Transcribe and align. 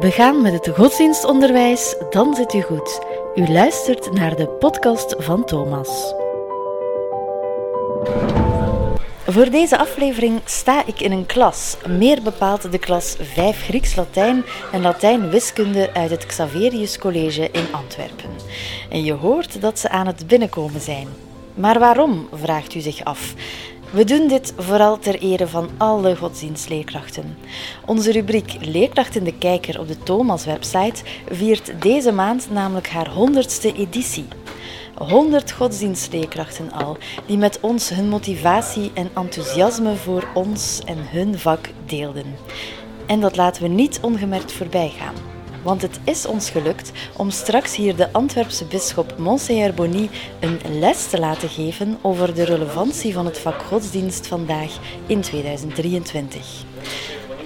Begaan 0.00 0.42
met 0.42 0.52
het 0.52 0.76
godsdienstonderwijs, 0.76 1.96
dan 2.10 2.34
zit 2.34 2.54
u 2.54 2.60
goed. 2.60 3.00
U 3.34 3.48
luistert 3.48 4.12
naar 4.12 4.36
de 4.36 4.48
podcast 4.48 5.14
van 5.18 5.44
Thomas. 5.44 6.14
Voor 9.26 9.50
deze 9.50 9.78
aflevering 9.78 10.40
sta 10.44 10.86
ik 10.86 11.00
in 11.00 11.12
een 11.12 11.26
klas, 11.26 11.76
meer 11.86 12.22
bepaald 12.22 12.72
de 12.72 12.78
klas 12.78 13.16
5 13.20 13.62
Grieks-Latijn 13.62 14.44
en 14.72 14.80
Latijn-Wiskunde 14.80 15.94
uit 15.94 16.10
het 16.10 16.26
Xaverius 16.26 16.98
College 16.98 17.50
in 17.50 17.66
Antwerpen. 17.72 18.30
En 18.90 19.04
je 19.04 19.12
hoort 19.12 19.60
dat 19.60 19.78
ze 19.78 19.88
aan 19.88 20.06
het 20.06 20.26
binnenkomen 20.26 20.80
zijn. 20.80 21.08
Maar 21.54 21.78
waarom, 21.78 22.28
vraagt 22.32 22.74
u 22.74 22.80
zich 22.80 23.04
af. 23.04 23.34
We 23.90 24.04
doen 24.04 24.28
dit 24.28 24.52
vooral 24.56 24.98
ter 24.98 25.18
ere 25.18 25.46
van 25.46 25.70
alle 25.76 26.16
godsdienstleerkrachten. 26.16 27.36
Onze 27.86 28.12
rubriek 28.12 28.56
Leerkracht 28.60 29.16
in 29.16 29.24
de 29.24 29.38
Kijker 29.38 29.80
op 29.80 29.88
de 29.88 29.98
Thomas-website 29.98 31.02
viert 31.28 31.82
deze 31.82 32.12
maand 32.12 32.50
namelijk 32.50 32.88
haar 32.88 33.08
honderdste 33.08 33.72
editie. 33.72 34.26
100 34.94 35.52
godsdienstleerkrachten 35.52 36.72
al, 36.72 36.96
die 37.26 37.38
met 37.38 37.60
ons 37.60 37.88
hun 37.88 38.08
motivatie 38.08 38.90
en 38.94 39.10
enthousiasme 39.14 39.96
voor 39.96 40.28
ons 40.34 40.80
en 40.84 40.98
hun 40.98 41.38
vak 41.38 41.70
deelden. 41.86 42.36
En 43.06 43.20
dat 43.20 43.36
laten 43.36 43.62
we 43.62 43.68
niet 43.68 43.98
ongemerkt 44.02 44.52
voorbij 44.52 44.88
gaan. 44.88 45.27
Want 45.62 45.82
het 45.82 46.00
is 46.04 46.26
ons 46.26 46.50
gelukt 46.50 46.92
om 47.16 47.30
straks 47.30 47.76
hier 47.76 47.96
de 47.96 48.12
Antwerpse 48.12 48.64
bisschop 48.64 49.18
Monseigneur 49.18 49.74
Bonny 49.74 50.10
een 50.40 50.60
les 50.78 51.06
te 51.06 51.18
laten 51.18 51.48
geven 51.48 51.98
over 52.02 52.34
de 52.34 52.44
relevantie 52.44 53.12
van 53.12 53.24
het 53.26 53.38
vak 53.38 53.62
godsdienst 53.62 54.26
vandaag 54.26 54.78
in 55.06 55.20
2023. 55.20 56.64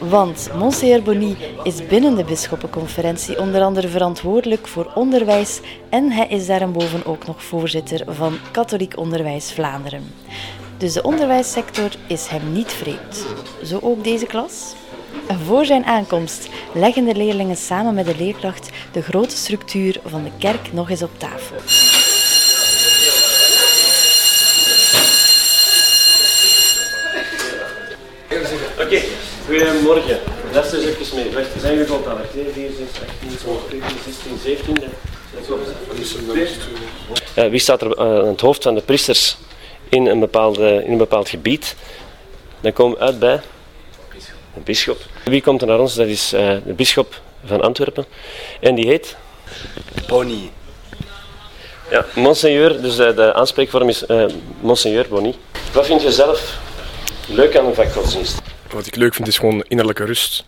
Want 0.08 0.50
Monseigneur 0.56 1.02
Bonny 1.02 1.36
is 1.62 1.86
binnen 1.86 2.14
de 2.14 2.24
bisschoppenconferentie 2.24 3.38
onder 3.40 3.62
andere 3.62 3.88
verantwoordelijk 3.88 4.68
voor 4.68 4.92
onderwijs 4.94 5.60
en 5.88 6.10
hij 6.10 6.26
is 6.28 6.46
daarboven 6.46 7.06
ook 7.06 7.26
nog 7.26 7.44
voorzitter 7.44 8.14
van 8.14 8.38
Katholiek 8.50 8.98
Onderwijs 8.98 9.52
Vlaanderen. 9.52 10.02
Dus 10.76 10.92
de 10.92 11.02
onderwijssector 11.02 11.90
is 12.06 12.26
hem 12.26 12.52
niet 12.52 12.72
vreemd. 12.72 13.26
Zo 13.64 13.78
ook 13.82 14.04
deze 14.04 14.26
klas? 14.26 14.74
Voor 15.44 15.64
zijn 15.64 15.84
aankomst 15.84 16.48
leggen 16.74 17.04
de 17.04 17.14
leerlingen 17.14 17.56
samen 17.56 17.94
met 17.94 18.06
de 18.06 18.16
leerkracht 18.16 18.70
de 18.92 19.02
grote 19.02 19.36
structuur 19.36 20.00
van 20.04 20.24
de 20.24 20.30
kerk 20.38 20.72
nog 20.72 20.90
eens 20.90 21.02
op 21.02 21.18
tafel. 21.18 21.56
Oké, 28.84 29.00
goedemorgen. 29.46 30.18
Les 30.52 30.72
is 30.72 30.84
even 30.84 31.16
mee. 31.16 31.30
We 31.30 31.60
zijn 31.60 31.78
gecontact. 31.78 32.30
4, 32.30 32.44
6, 32.54 32.88
18, 33.64 33.82
16, 34.04 34.38
17. 34.42 34.76
Uh, 37.36 37.50
wie 37.50 37.58
staat 37.58 37.82
er 37.82 37.98
aan 37.98 38.26
het 38.26 38.40
hoofd 38.40 38.62
van 38.62 38.74
de 38.74 38.80
priesters 38.80 39.36
in 39.88 40.06
een, 40.06 40.20
bepaalde, 40.20 40.82
in 40.84 40.92
een 40.92 40.98
bepaald 40.98 41.28
gebied? 41.28 41.76
Dan 42.60 42.72
komen 42.72 42.98
we 42.98 43.04
uit 43.04 43.18
bij 43.18 43.40
de 44.54 44.60
bisschop. 44.60 44.98
Wie 45.24 45.42
komt 45.42 45.60
er 45.60 45.66
naar 45.66 45.80
ons? 45.80 45.94
Dat 45.94 46.06
is 46.06 46.32
uh, 46.32 46.56
de 46.64 46.72
bisschop 46.72 47.20
van 47.44 47.60
Antwerpen. 47.60 48.04
En 48.60 48.74
die 48.74 48.86
heet? 48.86 49.16
Bonny. 50.06 50.50
Ja, 51.90 52.06
monseigneur, 52.14 52.82
dus 52.82 52.98
uh, 52.98 53.16
de 53.16 53.34
aanspreekvorm 53.34 53.88
is 53.88 54.04
uh, 54.08 54.24
monseigneur 54.60 55.08
Bonny. 55.08 55.34
Wat 55.72 55.86
vind 55.86 56.02
je 56.02 56.12
zelf 56.12 56.58
leuk 57.28 57.56
aan 57.56 57.66
een 57.66 57.74
vak 57.74 57.92
godsdienst? 57.92 58.40
Wat 58.70 58.86
ik 58.86 58.96
leuk 58.96 59.14
vind 59.14 59.28
is 59.28 59.38
gewoon 59.38 59.64
innerlijke 59.68 60.04
rust. 60.04 60.44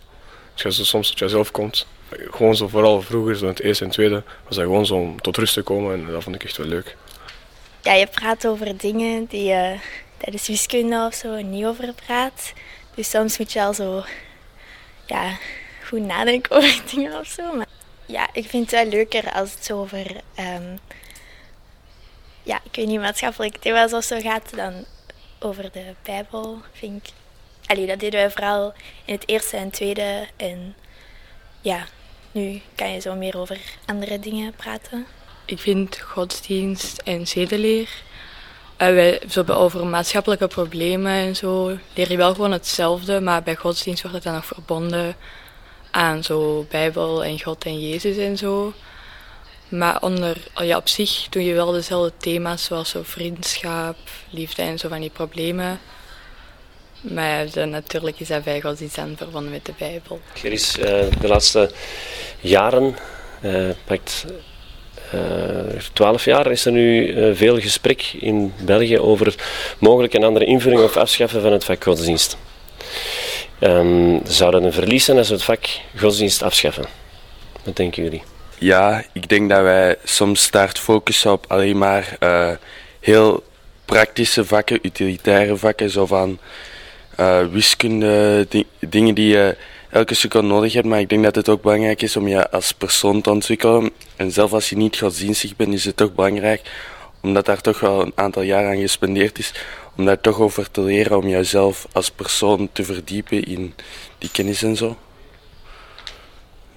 Als 0.53 0.61
je 0.61 0.73
zo 0.73 0.83
soms 0.83 1.07
tot 1.09 1.19
jezelf 1.19 1.51
komt, 1.51 1.87
gewoon 2.09 2.55
zo 2.55 2.67
vooral 2.67 3.01
vroeger, 3.01 3.35
zo 3.35 3.43
in 3.43 3.49
het 3.49 3.61
eerste 3.61 3.83
en 3.83 3.89
tweede, 3.89 4.23
was 4.47 4.55
dat 4.55 4.65
gewoon 4.65 4.85
zo 4.85 4.95
om 4.95 5.21
tot 5.21 5.37
rust 5.37 5.53
te 5.53 5.61
komen 5.61 5.93
en 5.93 6.11
dat 6.11 6.23
vond 6.23 6.35
ik 6.35 6.43
echt 6.43 6.57
wel 6.57 6.67
leuk. 6.67 6.95
Ja, 7.81 7.93
je 7.93 8.07
praat 8.07 8.47
over 8.47 8.77
dingen 8.77 9.25
die 9.25 9.43
je 9.43 9.75
tijdens 10.17 10.47
wiskunde 10.47 11.05
of 11.07 11.13
zo 11.13 11.41
niet 11.41 11.65
over 11.65 11.93
praat. 12.05 12.53
Dus 12.95 13.09
soms 13.09 13.37
moet 13.37 13.51
je 13.51 13.61
al 13.61 13.73
zo 13.73 14.03
ja, 15.05 15.37
goed 15.85 15.99
nadenken 16.01 16.51
over 16.57 16.81
dingen 16.93 17.19
of 17.19 17.27
zo. 17.27 17.55
Maar 17.55 17.67
ja, 18.05 18.29
ik 18.33 18.49
vind 18.49 18.71
het 18.71 18.81
wel 18.81 18.89
leuker 18.89 19.31
als 19.31 19.51
het 19.51 19.65
zo 19.65 19.79
over 19.79 20.21
um, 20.39 20.79
ja, 22.45 22.59
ik 22.63 22.75
weet 22.75 22.87
niet, 22.87 22.99
maatschappelijke 22.99 23.59
thema's 23.59 23.93
of 23.93 24.03
zo 24.03 24.19
gaat 24.19 24.55
dan 24.55 24.85
over 25.39 25.71
de 25.71 25.93
Bijbel, 26.03 26.61
vind 26.71 27.07
ik. 27.07 27.13
Allee, 27.65 27.87
dat 27.87 27.99
deden 27.99 28.19
wij 28.19 28.31
vooral 28.31 28.73
in 29.05 29.13
het 29.13 29.27
eerste 29.27 29.57
en 29.57 29.69
tweede. 29.69 30.27
En 30.35 30.75
ja, 31.61 31.87
nu 32.31 32.61
kan 32.75 32.91
je 32.91 32.99
zo 32.99 33.15
meer 33.15 33.37
over 33.37 33.59
andere 33.85 34.19
dingen 34.19 34.53
praten. 34.53 35.05
Ik 35.45 35.59
vind 35.59 35.97
godsdienst 35.97 36.97
en 36.97 37.27
zedeleer 37.27 37.89
en 38.77 38.95
wij, 38.95 39.21
zo 39.29 39.43
over 39.47 39.85
maatschappelijke 39.85 40.47
problemen 40.47 41.11
en 41.11 41.35
zo 41.35 41.77
leer 41.93 42.11
je 42.11 42.17
wel 42.17 42.33
gewoon 42.33 42.51
hetzelfde, 42.51 43.21
maar 43.21 43.43
bij 43.43 43.55
godsdienst 43.55 44.01
wordt 44.01 44.15
het 44.15 44.25
dan 44.25 44.33
nog 44.33 44.45
verbonden 44.45 45.15
aan 45.91 46.23
zo 46.23 46.65
Bijbel 46.69 47.23
en 47.23 47.41
God 47.41 47.65
en 47.65 47.89
Jezus 47.89 48.17
en 48.17 48.37
zo. 48.37 48.73
Maar 49.67 50.01
onder, 50.01 50.37
ja, 50.55 50.77
op 50.77 50.87
zich 50.87 51.27
doe 51.29 51.43
je 51.43 51.53
wel 51.53 51.71
dezelfde 51.71 52.11
thema's 52.17 52.63
zoals 52.63 52.89
zo 52.89 53.01
vriendschap, 53.03 53.97
liefde 54.29 54.61
en 54.61 54.79
zo 54.79 54.89
van 54.89 54.99
die 54.99 55.09
problemen. 55.09 55.79
Maar 57.01 57.67
natuurlijk 57.67 58.19
is 58.19 58.27
dat 58.27 58.43
bij 58.43 58.61
godsdienst 58.61 58.95
dan 58.95 59.13
verbonden 59.17 59.51
met 59.51 59.65
de 59.65 59.73
Bijbel. 59.77 60.19
Er 60.43 60.51
is 60.51 60.77
uh, 60.77 60.85
de 61.19 61.27
laatste 61.27 61.71
jaren, 62.39 62.95
uh, 63.41 63.69
pakt 63.85 64.25
twaalf 65.93 66.25
jaar 66.25 66.51
is 66.51 66.65
er 66.65 66.71
nu 66.71 67.07
uh, 67.07 67.35
veel 67.35 67.59
gesprek 67.59 68.13
in 68.19 68.53
België 68.65 68.99
over 68.99 69.35
mogelijk 69.79 70.13
een 70.13 70.23
andere 70.23 70.45
invulling 70.45 70.81
of 70.81 70.97
afschaffen 70.97 71.41
van 71.41 71.51
het 71.51 71.63
vak 71.63 71.83
godsdienst. 71.83 72.37
Um, 73.59 74.21
zouden 74.27 74.63
een 74.63 74.73
verlies 74.73 75.05
zijn 75.05 75.17
als 75.17 75.27
we 75.27 75.33
het 75.33 75.43
vak 75.43 75.65
godsdienst 75.97 76.43
afschaffen? 76.43 76.85
Wat 77.63 77.75
denken 77.75 78.03
jullie? 78.03 78.23
Ja, 78.57 79.03
ik 79.13 79.29
denk 79.29 79.49
dat 79.49 79.61
wij 79.61 79.95
soms 80.03 80.43
start 80.43 80.79
focussen 80.79 81.31
op 81.31 81.45
alleen 81.47 81.77
maar 81.77 82.17
uh, 82.19 82.49
heel 82.99 83.43
praktische 83.85 84.45
vakken, 84.45 84.79
utilitaire 84.81 85.57
vakken, 85.57 85.89
zo 85.89 86.05
van 86.05 86.39
wiskunde, 87.51 88.45
di 88.49 88.65
dingen 88.79 89.15
die 89.15 89.27
je 89.27 89.55
elke 89.95 90.13
seconde 90.13 90.47
nodig 90.47 90.73
hebt. 90.73 90.85
Maar 90.85 90.99
ik 90.99 91.09
denk 91.09 91.23
dat 91.23 91.35
het 91.35 91.49
ook 91.49 91.61
belangrijk 91.61 92.01
is 92.01 92.15
om 92.15 92.27
je 92.27 92.49
als 92.49 92.71
persoon 92.71 93.21
te 93.21 93.29
ontwikkelen. 93.29 93.91
En 94.15 94.31
zelfs 94.31 94.53
als 94.53 94.69
je 94.69 94.77
niet 94.77 94.97
godsdienstig 94.97 95.55
bent, 95.55 95.73
is 95.73 95.85
het 95.85 95.97
toch 95.97 96.13
belangrijk, 96.13 96.61
omdat 97.21 97.45
daar 97.45 97.61
toch 97.61 97.79
wel 97.79 98.01
een 98.01 98.11
aantal 98.15 98.41
jaar 98.41 98.67
aan 98.67 98.81
gespendeerd 98.81 99.39
is, 99.39 99.53
om 99.97 100.05
daar 100.05 100.21
toch 100.21 100.39
over 100.39 100.71
te 100.71 100.81
leren, 100.81 101.17
om 101.17 101.27
jezelf 101.27 101.87
als 101.91 102.11
persoon 102.11 102.69
te 102.71 102.83
verdiepen 102.83 103.43
in 103.43 103.73
die 104.17 104.29
kennis 104.31 104.63
en 104.63 104.75
zo. 104.75 104.97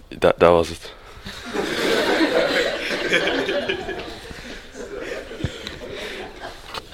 Dat, 0.09 0.35
was 0.39 0.69
het. 0.69 0.93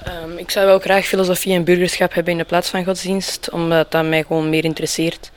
um, 0.07 0.37
ik 0.45 0.51
zou 0.51 0.65
wel 0.65 0.79
graag 0.79 1.05
filosofie 1.05 1.53
en 1.53 1.63
burgerschap 1.63 2.13
hebben 2.13 2.33
in 2.33 2.39
de 2.39 2.45
plaats 2.45 2.69
van 2.69 2.85
godsdienst, 2.85 3.49
omdat 3.49 3.91
dat 3.91 4.05
mij 4.05 4.23
gewoon 4.23 4.49
meer 4.49 4.63
interesseert. 4.63 5.31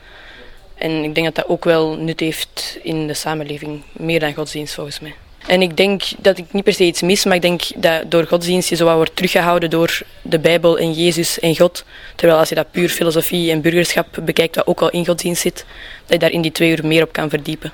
En 0.79 1.05
ik 1.05 1.15
denk 1.15 1.27
dat 1.27 1.35
dat 1.35 1.49
ook 1.49 1.65
wel 1.65 1.97
nut 1.97 2.21
heeft 2.21 2.79
in 2.83 3.07
de 3.07 3.15
samenleving, 3.15 3.83
meer 3.93 4.21
dan 4.21 4.35
godsdienst 4.35 4.75
volgens 4.75 5.01
mij. 5.01 5.15
En 5.47 5.63
ik 5.63 5.77
denk 5.77 6.03
dat 6.19 6.39
ik 6.39 6.53
niet 6.53 6.65
per 6.65 6.73
se 6.73 6.85
iets 6.85 7.03
mis, 7.03 7.25
maar 7.25 7.35
ik 7.35 7.43
denk 7.43 7.63
dat 7.77 8.11
door 8.11 8.27
godsdienst 8.27 8.69
je 8.69 8.77
zo 8.77 8.85
wat 8.85 8.95
wordt 8.95 9.17
teruggehouden 9.17 9.71
door 9.71 10.01
de 10.23 10.39
Bijbel 10.39 10.79
en 10.79 10.93
Jezus 10.93 11.41
en 11.41 11.57
God. 11.57 11.85
Terwijl 12.17 12.39
als 12.39 12.49
je 12.49 12.55
dat 12.55 12.71
puur 12.71 12.89
filosofie 12.89 13.51
en 13.51 13.61
burgerschap 13.61 14.19
bekijkt, 14.25 14.55
dat 14.55 14.67
ook 14.67 14.81
al 14.81 14.91
in 14.91 15.07
godsdienst 15.07 15.43
zit, 15.43 15.65
dat 16.01 16.13
je 16.13 16.19
daar 16.19 16.31
in 16.31 16.43
die 16.43 16.53
twee 16.53 16.71
uur 16.71 16.87
meer 16.87 17.03
op 17.03 17.13
kan 17.13 17.29
verdiepen. 17.29 17.73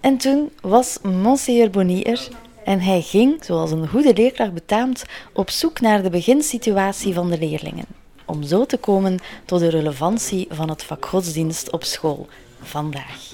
En 0.00 0.16
toen 0.16 0.50
was 0.60 0.98
Monseigneur 1.02 1.70
Bonny 1.70 2.02
er 2.02 2.28
en 2.64 2.80
hij 2.80 3.00
ging, 3.00 3.44
zoals 3.44 3.70
een 3.70 3.88
goede 3.88 4.12
leerkracht 4.14 4.54
betaamt, 4.54 5.04
op 5.32 5.50
zoek 5.50 5.80
naar 5.80 6.02
de 6.02 6.10
beginsituatie 6.10 7.14
van 7.14 7.30
de 7.30 7.38
leerlingen 7.38 8.00
om 8.32 8.42
zo 8.42 8.66
te 8.66 8.76
komen 8.76 9.18
tot 9.44 9.60
de 9.60 9.68
relevantie 9.68 10.46
van 10.50 10.68
het 10.68 10.84
vak 10.84 11.06
godsdienst 11.06 11.70
op 11.70 11.84
school 11.84 12.26
vandaag. 12.62 13.30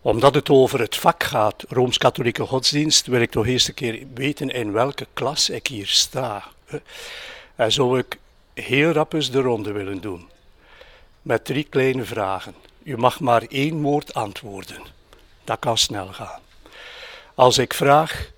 Omdat 0.00 0.34
het 0.34 0.50
over 0.50 0.80
het 0.80 0.96
vak 0.96 1.22
gaat, 1.22 1.64
Rooms-Katholieke 1.68 2.46
godsdienst, 2.46 3.06
wil 3.06 3.20
ik 3.20 3.30
toch 3.30 3.46
eerst 3.46 3.68
een 3.68 3.74
keer 3.74 4.06
weten 4.14 4.50
in 4.50 4.72
welke 4.72 5.06
klas 5.12 5.50
ik 5.50 5.66
hier 5.66 5.86
sta. 5.86 6.44
En 7.56 7.72
zou 7.72 7.98
ik 7.98 8.18
heel 8.54 8.90
rap 8.92 9.12
eens 9.12 9.30
de 9.30 9.40
ronde 9.40 9.72
willen 9.72 10.00
doen. 10.00 10.28
Met 11.22 11.44
drie 11.44 11.64
kleine 11.64 12.04
vragen. 12.04 12.54
U 12.82 12.96
mag 12.96 13.20
maar 13.20 13.42
één 13.42 13.82
woord 13.82 14.14
antwoorden. 14.14 14.82
Dat 15.44 15.58
kan 15.58 15.78
snel 15.78 16.06
gaan. 16.06 16.40
Als 17.34 17.58
ik 17.58 17.74
vraag, 17.74 18.30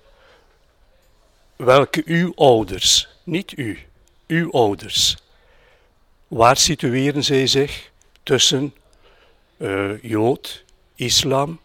welke 1.55 2.01
uw 2.05 2.31
ouders, 2.35 3.07
niet 3.23 3.57
u, 3.57 3.79
uw 4.27 4.51
ouders, 4.51 5.17
Waar 6.27 6.57
situeren 6.57 7.23
zij 7.23 7.47
zich 7.47 7.91
tussen 8.23 8.73
uh, 9.57 10.01
Jood, 10.01 10.63
islam, 10.95 11.59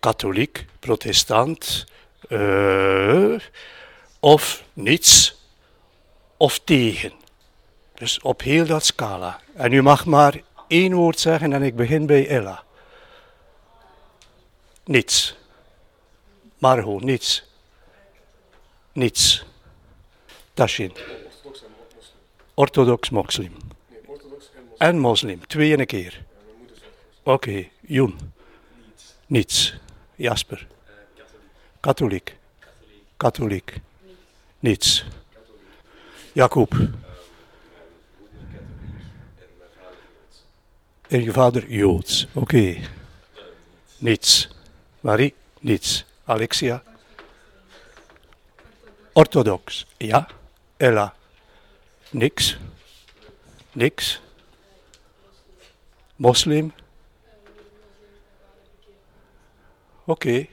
katholiek, 0.00 0.66
protestant, 0.78 1.86
uh, 2.28 3.38
of 4.20 4.64
niets, 4.72 5.36
of 6.36 6.60
tegen. 6.64 7.12
Dus 7.94 8.20
op 8.20 8.42
heel 8.42 8.66
dat 8.66 8.84
scala. 8.84 9.40
En 9.54 9.72
u 9.72 9.82
mag 9.82 10.04
maar 10.04 10.40
één 10.66 10.94
woord 10.94 11.20
zeggen 11.20 11.52
en 11.52 11.62
ik 11.62 11.76
begin 11.76 12.06
bij 12.06 12.28
Ella. 12.28 12.62
Niets. 14.84 15.36
Maar 16.58 16.78
gewoon 16.78 17.04
niets. 17.04 17.44
Niets. 18.92 19.44
Tashin. 20.54 20.92
Orthodox 22.54 23.10
moslim. 23.10 23.56
En 24.78 24.98
moslim. 24.98 25.46
Twee 25.46 25.72
in 25.72 25.80
een 25.80 25.86
keer. 25.86 26.26
Oké, 27.28 27.50
okay. 27.50 27.70
Joen. 27.80 28.32
Niets. 29.26 29.74
Jasper. 30.16 30.66
Katholiek. 31.80 32.36
Katholiek. 33.16 33.80
Niets. 34.58 35.04
Jacob. 36.32 36.74
En 41.08 41.22
je 41.22 41.32
vader 41.32 41.70
Joods. 41.72 42.26
Oké. 42.32 42.40
Okay. 42.40 42.84
Niets. 43.98 44.48
Marie? 45.00 45.34
Niets. 45.60 46.04
Alexia? 46.24 46.82
Orthodox. 49.12 49.86
Ja. 49.96 50.28
Ella? 50.76 51.14
Niks. 52.10 52.58
Niks. 53.72 54.20
Moslim? 56.16 56.72
Oké. 60.08 60.46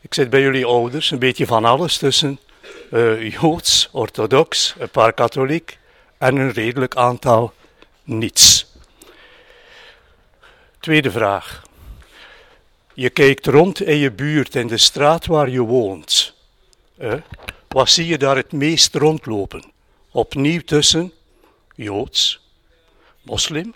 Ik 0.00 0.14
zit 0.14 0.30
bij 0.30 0.40
jullie 0.40 0.66
ouders, 0.66 1.10
een 1.10 1.18
beetje 1.18 1.46
van 1.46 1.64
alles 1.64 1.96
tussen 1.96 2.38
uh, 2.92 3.30
Joods, 3.30 3.88
Orthodox, 3.92 4.74
een 4.78 4.88
paar 4.88 5.12
katholiek 5.12 5.78
en 6.18 6.36
een 6.36 6.50
redelijk 6.50 6.96
aantal 6.96 7.52
niets. 8.02 8.66
Tweede 10.80 11.10
vraag. 11.10 11.62
Je 12.94 13.10
kijkt 13.10 13.46
rond 13.46 13.82
in 13.82 13.96
je 13.96 14.10
buurt, 14.10 14.54
in 14.54 14.66
de 14.66 14.78
straat 14.78 15.26
waar 15.26 15.48
je 15.48 15.60
woont. 15.60 16.34
Eh? 16.96 17.14
Wat 17.68 17.90
zie 17.90 18.06
je 18.06 18.18
daar 18.18 18.36
het 18.36 18.52
meest 18.52 18.94
rondlopen? 18.94 19.72
Opnieuw 20.10 20.60
tussen 20.60 21.12
Joods, 21.74 22.40
moslim, 23.22 23.74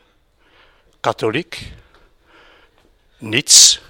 katholiek, 1.00 1.72
niets 3.18 3.86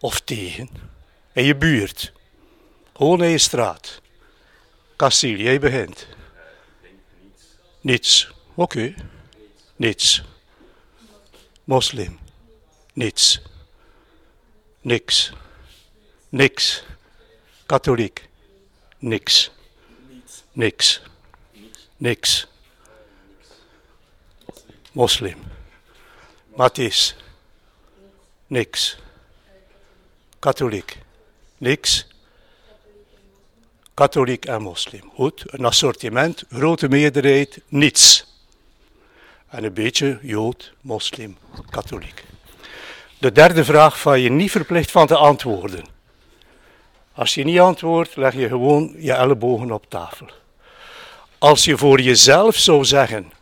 of 0.00 0.20
tegen. 0.20 0.68
In 1.32 1.44
je 1.44 1.56
buurt. 1.56 2.12
Gewoon 2.92 3.22
in 3.22 3.30
je 3.30 3.38
straat. 3.38 4.00
Castiel, 4.96 5.36
jij 5.36 5.60
begint. 5.60 6.06
Niets. 7.80 8.30
Oké. 8.54 8.78
Okay. 8.78 8.94
Niets. 9.76 10.22
Moslim. 11.64 12.18
Niets. 12.92 13.40
Niks. 14.80 15.32
Niks. 16.28 16.84
Katholiek. 17.66 18.28
Niks. 18.98 19.50
Niks. 20.52 21.02
Niks. 21.96 22.46
Moslim. 24.92 25.38
Mathis. 26.56 27.16
Niks. 28.46 28.98
Katholiek. 30.40 30.98
Niks. 31.58 32.06
Katholiek 33.94 34.44
en 34.44 34.62
moslim. 34.62 35.10
Goed, 35.14 35.44
een 35.46 35.64
assortiment, 35.64 36.44
grote 36.50 36.88
meerderheid, 36.88 37.60
niets. 37.68 38.26
En 39.48 39.64
een 39.64 39.72
beetje 39.72 40.18
jood, 40.22 40.72
moslim, 40.80 41.36
katholiek. 41.70 42.24
De 43.18 43.32
derde 43.32 43.64
vraag 43.64 44.00
van 44.00 44.20
je 44.20 44.30
niet 44.30 44.50
verplicht 44.50 44.90
van 44.90 45.06
te 45.06 45.16
antwoorden. 45.16 45.84
Als 47.12 47.34
je 47.34 47.44
niet 47.44 47.60
antwoordt, 47.60 48.16
leg 48.16 48.34
je 48.34 48.48
gewoon 48.48 48.94
je 48.98 49.12
ellebogen 49.12 49.72
op 49.72 49.84
tafel. 49.88 50.30
Als 51.38 51.64
je 51.64 51.78
voor 51.78 52.00
jezelf 52.00 52.56
zou 52.56 52.84
zeggen, 52.84 53.32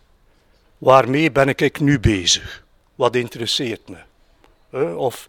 waarmee 0.79 1.33
ben 1.33 1.49
ik 1.49 1.81
nu 1.81 2.01
bezig? 2.01 2.65
Wat 2.95 3.17
interesseert 3.17 3.89
me? 3.89 4.95
Of 4.95 5.29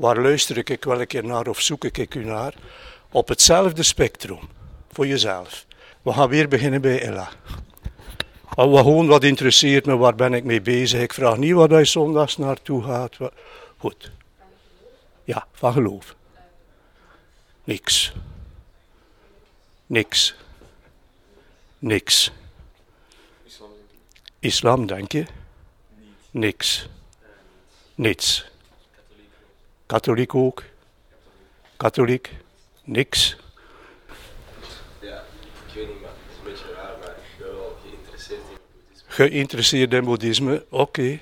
waar 0.00 0.18
luister 0.18 0.70
ik 0.70 0.84
wel 0.84 1.00
een 1.00 1.06
keer 1.06 1.24
naar 1.24 1.46
of 1.46 1.60
zoek 1.60 1.84
ik 1.84 2.14
u 2.14 2.24
naar? 2.24 2.54
Op 3.10 3.28
hetzelfde 3.28 3.82
spectrum, 3.82 4.38
voor 4.92 5.06
jezelf. 5.06 5.66
We 6.02 6.12
gaan 6.12 6.28
weer 6.28 6.48
beginnen 6.48 6.80
bij 6.80 7.02
Ella. 7.02 7.28
Gewoon 8.48 9.06
wat 9.06 9.24
interesseert 9.24 9.86
me, 9.86 9.96
waar 9.96 10.14
ben 10.14 10.34
ik 10.34 10.44
mee 10.44 10.60
bezig? 10.60 11.00
Ik 11.00 11.12
vraag 11.12 11.36
niet 11.36 11.52
waar 11.52 11.68
hij 11.68 11.84
zondags 11.84 12.36
naartoe 12.36 12.82
gaat. 12.82 13.16
Goed. 13.76 14.12
Ja, 15.24 15.46
van 15.52 15.72
geloof. 15.72 16.14
Niks. 17.64 18.12
Niks. 19.86 20.34
Niks. 21.78 22.32
Islam, 24.38 24.86
denk 24.86 25.12
je? 25.12 25.24
Niks. 26.30 26.88
Niets. 27.94 28.49
Katholiek 29.90 30.34
ook. 30.34 30.62
Katholiek. 31.76 32.30
Niks. 32.84 33.36
Ja, 35.00 35.22
ik 35.66 35.74
weet 35.74 35.88
niet, 35.88 36.00
maar 36.00 36.10
het 36.10 36.30
is 36.30 36.36
een 36.38 36.44
beetje 36.44 36.74
raar, 36.74 36.98
maar 36.98 37.08
ik 37.08 37.38
ben 37.38 37.54
wel 37.54 37.78
geïnteresseerd 37.82 38.40
in 38.40 38.56
boeddhisme. 38.56 39.12
Geïnteresseerd 39.12 39.92
in 39.92 40.04
boeddhisme, 40.04 40.64
oké. 40.68 40.80
Okay. 40.80 41.20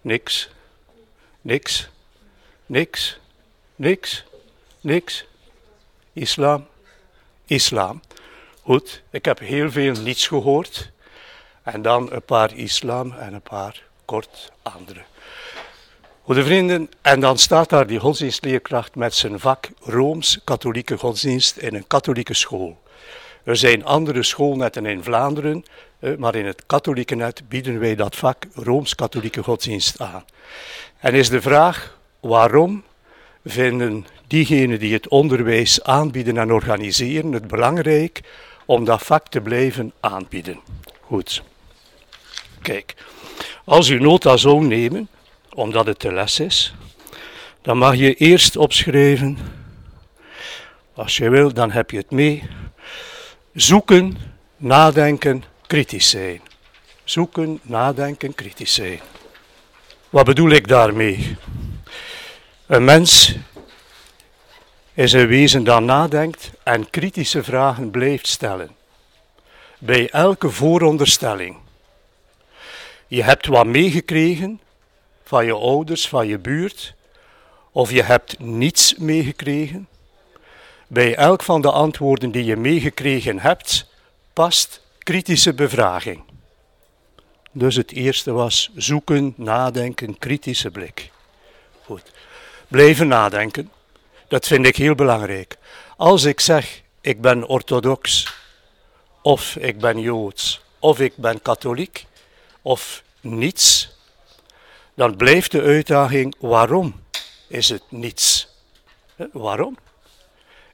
Niks. 0.00 0.50
Niks. 1.40 1.88
Niks. 2.66 3.18
Niks. 3.76 4.24
Niks. 4.80 5.24
Islam. 6.12 6.66
Islam. 7.46 8.00
Goed, 8.62 9.02
ik 9.10 9.24
heb 9.24 9.38
heel 9.38 9.70
veel 9.70 9.94
niets 9.94 10.26
gehoord. 10.26 10.90
En 11.62 11.82
dan 11.82 12.12
een 12.12 12.22
paar 12.24 12.56
islam 12.56 13.12
en 13.12 13.34
een 13.34 13.42
paar 13.42 13.82
kort 14.04 14.52
andere. 14.62 15.04
Goede 16.24 16.44
vrienden, 16.44 16.88
en 17.02 17.20
dan 17.20 17.38
staat 17.38 17.68
daar 17.68 17.86
die 17.86 17.98
godsdienstleerkracht 17.98 18.94
met 18.94 19.14
zijn 19.14 19.40
vak 19.40 19.68
Rooms-Katholieke 19.80 20.98
godsdienst 20.98 21.56
in 21.56 21.74
een 21.74 21.86
katholieke 21.86 22.34
school. 22.34 22.82
Er 23.42 23.56
zijn 23.56 23.84
andere 23.84 24.22
schoolnetten 24.22 24.86
in 24.86 25.02
Vlaanderen, 25.02 25.64
eh, 25.98 26.14
maar 26.16 26.34
in 26.34 26.46
het 26.46 26.62
katholieke 26.66 27.14
net 27.14 27.42
bieden 27.48 27.78
wij 27.78 27.94
dat 27.94 28.16
vak 28.16 28.46
Rooms-Katholieke 28.54 29.42
godsdienst 29.42 30.00
aan. 30.00 30.24
En 30.98 31.14
is 31.14 31.28
de 31.28 31.42
vraag, 31.42 31.98
waarom 32.20 32.84
vinden 33.44 34.06
diegenen 34.26 34.78
die 34.78 34.92
het 34.92 35.08
onderwijs 35.08 35.82
aanbieden 35.82 36.38
en 36.38 36.52
organiseren 36.52 37.32
het 37.32 37.46
belangrijk 37.46 38.20
om 38.66 38.84
dat 38.84 39.02
vak 39.02 39.28
te 39.28 39.40
blijven 39.40 39.92
aanbieden? 40.00 40.60
Goed. 41.00 41.42
Kijk, 42.62 42.94
als 43.64 43.88
u 43.88 44.00
nota 44.00 44.36
zou 44.36 44.66
nemen, 44.66 45.08
omdat 45.54 45.86
het 45.86 46.00
de 46.00 46.12
les 46.12 46.40
is, 46.40 46.74
dan 47.62 47.78
mag 47.78 47.96
je 47.96 48.14
eerst 48.14 48.56
opschrijven, 48.56 49.38
als 50.94 51.16
je 51.16 51.30
wil, 51.30 51.52
dan 51.52 51.70
heb 51.70 51.90
je 51.90 51.96
het 51.96 52.10
mee, 52.10 52.42
zoeken, 53.54 54.16
nadenken, 54.56 55.44
kritisch 55.66 56.10
zijn. 56.10 56.40
Zoeken, 57.04 57.60
nadenken, 57.62 58.34
kritisch 58.34 58.74
zijn. 58.74 59.00
Wat 60.10 60.24
bedoel 60.24 60.50
ik 60.50 60.68
daarmee? 60.68 61.36
Een 62.66 62.84
mens 62.84 63.34
is 64.94 65.12
een 65.12 65.26
wezen 65.26 65.64
dat 65.64 65.82
nadenkt 65.82 66.50
en 66.62 66.90
kritische 66.90 67.44
vragen 67.44 67.90
blijft 67.90 68.26
stellen. 68.26 68.70
Bij 69.78 70.10
elke 70.10 70.50
vooronderstelling. 70.50 71.56
Je 73.06 73.22
hebt 73.22 73.46
wat 73.46 73.66
meegekregen 73.66 74.60
van 75.24 75.44
je 75.44 75.54
ouders, 75.54 76.08
van 76.08 76.26
je 76.26 76.38
buurt, 76.38 76.94
of 77.72 77.90
je 77.90 78.02
hebt 78.02 78.38
niets 78.38 78.94
meegekregen. 78.94 79.88
Bij 80.86 81.14
elk 81.14 81.42
van 81.42 81.60
de 81.60 81.70
antwoorden 81.70 82.30
die 82.30 82.44
je 82.44 82.56
meegekregen 82.56 83.38
hebt, 83.38 83.86
past 84.32 84.80
kritische 84.98 85.54
bevraging. 85.54 86.22
Dus 87.52 87.76
het 87.76 87.92
eerste 87.92 88.32
was 88.32 88.70
zoeken, 88.74 89.34
nadenken, 89.36 90.18
kritische 90.18 90.70
blik. 90.70 91.10
Goed. 91.84 92.12
Blijven 92.68 93.08
nadenken. 93.08 93.70
Dat 94.28 94.46
vind 94.46 94.66
ik 94.66 94.76
heel 94.76 94.94
belangrijk. 94.94 95.56
Als 95.96 96.24
ik 96.24 96.40
zeg, 96.40 96.82
ik 97.00 97.20
ben 97.20 97.46
orthodox, 97.46 98.34
of 99.22 99.56
ik 99.56 99.78
ben 99.78 100.00
joods, 100.00 100.60
of 100.78 101.00
ik 101.00 101.16
ben 101.16 101.42
katholiek, 101.42 102.06
of 102.62 103.02
niets, 103.20 103.93
dan 104.94 105.16
blijft 105.16 105.50
de 105.50 105.62
uitdaging 105.62 106.34
waarom 106.38 107.00
is 107.48 107.68
het 107.68 107.82
niets. 107.88 108.48
Waarom? 109.32 109.76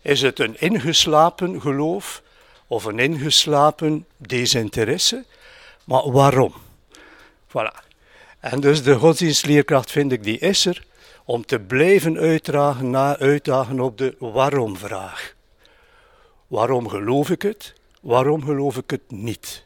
Is 0.03 0.23
het 0.23 0.39
een 0.39 0.61
ingeslapen 0.61 1.61
geloof 1.61 2.23
of 2.67 2.85
een 2.85 2.99
ingeslapen 2.99 4.07
desinteresse? 4.17 5.25
Maar 5.85 6.11
waarom? 6.11 6.55
Voilà. 7.49 7.89
En 8.41 8.61
dus 8.61 8.83
de 8.83 8.95
godsdienstleerkracht 8.95 9.91
vind 9.91 10.13
ik, 10.13 10.23
die 10.23 10.39
is 10.39 10.67
er 10.67 10.85
om 11.25 11.47
te 11.47 11.59
blijven 11.59 12.19
uitdragen, 12.19 12.91
na 12.91 13.19
uitdagen 13.19 13.81
op 13.81 13.99
de 13.99 14.15
waarom-vraag. 14.19 15.35
Waarom 16.47 16.89
geloof 16.89 17.31
ik 17.31 17.43
het? 17.43 17.75
Waarom 18.01 18.45
geloof 18.45 18.77
ik 18.77 18.91
het 18.91 19.11
niet? 19.11 19.65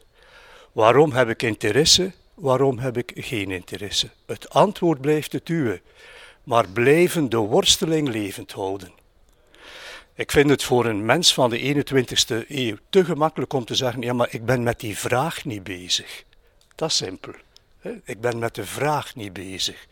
Waarom 0.71 1.11
heb 1.11 1.29
ik 1.29 1.43
interesse? 1.43 2.11
Waarom 2.35 2.79
heb 2.79 2.97
ik 2.97 3.11
geen 3.15 3.51
interesse? 3.51 4.09
Het 4.25 4.49
antwoord 4.49 5.01
blijft 5.01 5.31
het 5.31 5.49
uwe, 5.49 5.81
maar 6.43 6.67
blijven 6.69 7.29
de 7.29 7.37
worsteling 7.37 8.07
levend 8.07 8.51
houden. 8.51 8.91
Ik 10.13 10.31
vind 10.31 10.49
het 10.49 10.63
voor 10.63 10.85
een 10.85 11.05
mens 11.05 11.33
van 11.33 11.49
de 11.49 11.85
21ste 11.85 12.47
eeuw 12.47 12.75
te 12.89 13.05
gemakkelijk 13.05 13.53
om 13.53 13.65
te 13.65 13.75
zeggen: 13.75 14.01
ja, 14.01 14.13
maar 14.13 14.27
ik 14.31 14.45
ben 14.45 14.63
met 14.63 14.79
die 14.79 14.97
vraag 14.97 15.45
niet 15.45 15.63
bezig. 15.63 16.23
Dat 16.75 16.89
is 16.89 16.95
simpel. 16.95 17.33
Ik 18.03 18.21
ben 18.21 18.39
met 18.39 18.55
de 18.55 18.65
vraag 18.65 19.15
niet 19.15 19.33
bezig. 19.33 19.87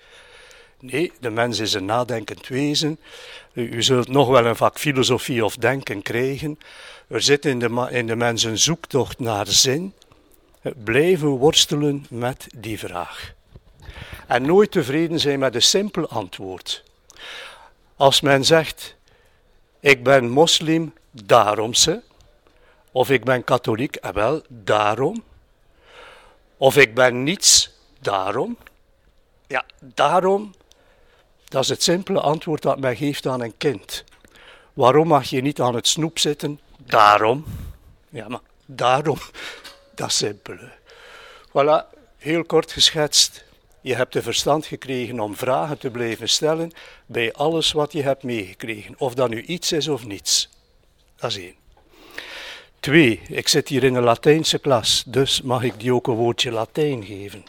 Nee, 0.80 1.12
de 1.20 1.30
mens 1.30 1.60
is 1.60 1.74
een 1.74 1.86
nadenkend 1.86 2.48
wezen. 2.48 3.00
U, 3.54 3.84
zult 3.84 4.08
nog 4.08 4.28
wel 4.28 4.46
een 4.46 4.56
vak 4.56 4.80
filosofie 4.80 5.46
of 5.46 5.56
denken 5.56 6.02
krijgen. 6.02 6.58
Er 7.08 7.22
zit 7.22 7.46
in 7.46 7.60
de, 7.60 7.88
in 7.92 8.08
de 8.08 8.16
mens 8.16 8.44
een 8.44 8.58
zoektocht 8.58 9.20
naar 9.20 9.48
zin. 9.48 9.94
Blijven 10.84 11.28
worstelen 11.28 12.06
met 12.10 12.48
die 12.56 12.80
vraag. 12.80 13.34
En 14.28 14.46
nooit 14.46 14.72
tevreden 14.72 15.20
zijn 15.20 15.40
met 15.40 15.56
een 15.56 15.62
simpel 15.62 16.08
antwoord. 16.08 16.84
Als 17.96 18.22
men 18.22 18.46
zegt, 18.46 18.96
ik 19.80 20.04
ben 20.04 20.30
moslim, 20.30 20.94
daarom 21.12 21.74
ze. 21.74 22.02
Of 22.92 23.10
ik 23.10 23.24
ben 23.24 23.44
katholiek, 23.44 23.96
en 23.96 24.14
wel, 24.14 24.42
daarom. 24.48 25.24
Of 26.58 26.78
ik 26.78 26.96
ben 26.96 27.24
niets, 27.24 27.72
daarom. 28.00 28.58
Ja, 29.48 29.66
daarom, 29.80 30.54
dat 31.46 31.64
is 31.64 31.70
het 31.70 31.84
simpele 31.84 32.20
antwoord 32.20 32.62
dat 32.62 32.80
men 32.80 32.96
geeft 32.96 33.28
aan 33.28 33.42
een 33.42 33.58
kind. 33.58 34.04
Waarom 34.74 35.08
mag 35.08 35.26
je 35.30 35.42
niet 35.42 35.62
aan 35.62 35.76
het 35.76 35.88
snoep 35.88 36.20
zitten? 36.20 36.60
Daarom. 36.78 37.46
Ja, 38.10 38.28
maar 38.28 38.42
daarom, 38.66 39.18
dat 39.96 40.08
is 40.08 40.18
simpel. 40.18 40.58
Voilà, 41.48 41.90
heel 42.18 42.44
kort 42.44 42.72
geschetst. 42.72 43.44
Je 43.82 43.96
hebt 43.96 44.14
de 44.14 44.22
verstand 44.22 44.66
gekregen 44.66 45.20
om 45.20 45.36
vragen 45.36 45.78
te 45.78 45.90
blijven 45.90 46.30
stellen 46.30 46.72
bij 47.06 47.34
alles 47.34 47.72
wat 47.72 47.92
je 47.92 48.02
hebt 48.02 48.24
meegekregen. 48.24 48.96
Of 48.98 49.14
dat 49.14 49.30
nu 49.30 49.42
iets 49.42 49.72
is 49.72 49.88
of 49.88 50.06
niets. 50.06 50.50
Dat 51.16 51.30
is 51.30 51.38
één. 51.38 51.56
Twee, 52.80 53.22
ik 53.28 53.48
zit 53.48 53.68
hier 53.68 53.84
in 53.84 53.96
een 53.96 54.04
Latijnse 54.04 54.60
klas, 54.60 55.04
dus 55.08 55.42
mag 55.42 55.64
ik 55.64 55.80
die 55.80 55.94
ook 55.94 56.08
een 56.08 56.14
woordje 56.14 56.52
Latijn 56.52 57.06
geven. 57.06 57.46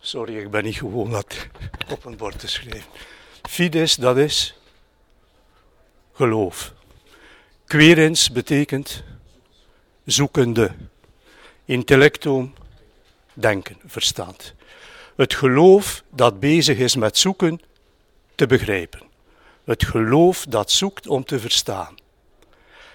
Sorry, 0.00 0.38
ik 0.38 0.50
ben 0.50 0.64
niet 0.64 0.76
gewoon 0.76 1.10
dat 1.10 1.46
op 1.90 2.04
een 2.04 2.16
bord 2.16 2.38
te 2.38 2.48
schrijven. 2.48 2.90
Fides, 3.42 3.94
dat 3.94 4.16
is 4.16 4.54
geloof. 6.12 6.72
Querens 7.72 8.30
betekent 8.30 9.02
zoekende. 10.04 10.70
Intellectum, 11.64 12.54
denken, 13.34 13.76
verstand. 13.86 14.54
Het 15.16 15.34
geloof 15.34 16.02
dat 16.10 16.40
bezig 16.40 16.78
is 16.78 16.96
met 16.96 17.18
zoeken, 17.18 17.60
te 18.34 18.46
begrijpen. 18.46 19.02
Het 19.64 19.84
geloof 19.84 20.44
dat 20.48 20.70
zoekt 20.70 21.06
om 21.06 21.24
te 21.24 21.38
verstaan. 21.38 21.94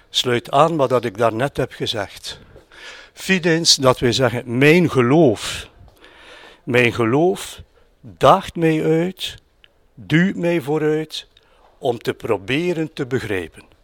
Sluit 0.09 0.51
aan 0.51 0.75
wat 0.75 1.05
ik 1.05 1.17
daarnet 1.17 1.57
heb 1.57 1.71
gezegd. 1.71 2.39
Fidens, 3.13 3.75
dat 3.75 3.99
wij 3.99 4.11
zeggen, 4.11 4.57
mijn 4.57 4.89
geloof. 4.89 5.69
Mijn 6.63 6.93
geloof 6.93 7.61
daagt 8.01 8.55
mij 8.55 8.83
uit, 8.83 9.35
duwt 9.93 10.35
mij 10.35 10.61
vooruit 10.61 11.27
om 11.77 11.97
te 11.97 12.13
proberen 12.13 12.93
te 12.93 13.05
begrijpen. 13.05 13.75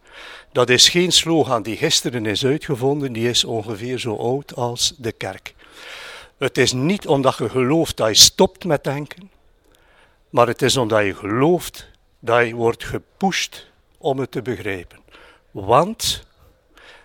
Dat 0.54 0.68
is 0.68 0.88
geen 0.88 1.12
slogan 1.12 1.62
die 1.62 1.76
gisteren 1.76 2.26
is 2.26 2.44
uitgevonden, 2.44 3.12
die 3.12 3.28
is 3.28 3.44
ongeveer 3.44 3.98
zo 3.98 4.16
oud 4.16 4.54
als 4.54 4.94
de 4.98 5.12
kerk. 5.12 5.54
Het 6.38 6.58
is 6.58 6.72
niet 6.72 7.06
omdat 7.06 7.36
je 7.36 7.48
gelooft 7.48 7.96
dat 7.96 8.08
je 8.08 8.14
stopt 8.14 8.64
met 8.64 8.84
denken, 8.84 9.30
maar 10.30 10.46
het 10.46 10.62
is 10.62 10.76
omdat 10.76 11.04
je 11.04 11.14
gelooft 11.14 11.88
dat 12.18 12.46
je 12.46 12.54
wordt 12.54 12.84
gepusht 12.84 13.66
om 13.98 14.18
het 14.18 14.30
te 14.30 14.42
begrijpen. 14.42 14.98
Want 15.50 16.26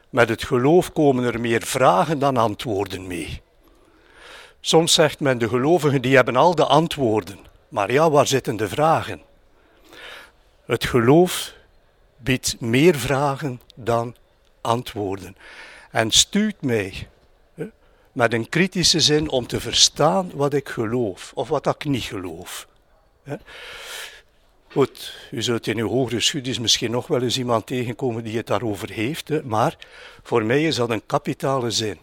met 0.10 0.29
het 0.29 0.44
geloof 0.44 0.94
komen 0.94 1.24
er 1.24 1.39
meer 1.39 1.62
vragen 1.62 2.20
dan 2.20 2.38
antwoorden 2.38 3.08
mee. 3.08 3.41
Soms 4.60 4.94
zegt 4.94 5.20
men 5.20 5.38
de 5.38 5.48
gelovigen 5.48 6.01
die 6.01 6.15
hebben 6.15 6.36
al 6.36 6.56
de 6.56 6.65
antwoorden, 6.65 7.39
maar 7.70 7.91
ja, 7.91 8.10
waar 8.10 8.27
zitten 8.27 8.58
de 8.58 8.68
vragen? 8.68 9.22
Het 10.65 10.86
geloof 10.86 11.58
biedt 12.24 12.60
meer 12.60 12.96
vragen 12.96 13.62
dan 13.76 14.16
antwoorden. 14.62 15.36
En 15.92 16.12
stuurt 16.12 16.62
mij 16.62 17.08
met 18.12 18.34
een 18.34 18.50
kritische 18.50 19.00
zin 19.00 19.30
om 19.30 19.48
te 19.48 19.60
verstaan 19.60 20.32
wat 20.34 20.54
ik 20.54 20.70
geloof 20.70 21.32
of 21.36 21.50
wat 21.50 21.68
ik 21.68 21.86
niet 21.86 22.04
geloof. 22.04 22.68
Goed, 24.72 25.16
u 25.32 25.42
zult 25.42 25.68
in 25.68 25.78
uw 25.78 25.88
hogere 25.88 26.20
studies 26.20 26.60
misschien 26.60 26.92
nog 26.92 27.08
wel 27.08 27.22
eens 27.22 27.38
iemand 27.38 27.66
tegenkomen 27.66 28.24
die 28.24 28.38
het 28.38 28.48
daarover 28.48 28.90
heeft, 28.90 29.44
maar 29.44 29.78
voor 30.24 30.44
mij 30.44 30.64
is 30.64 30.76
dat 30.76 30.90
een 30.90 31.06
kapitale 31.06 31.72
zin. 31.72 31.98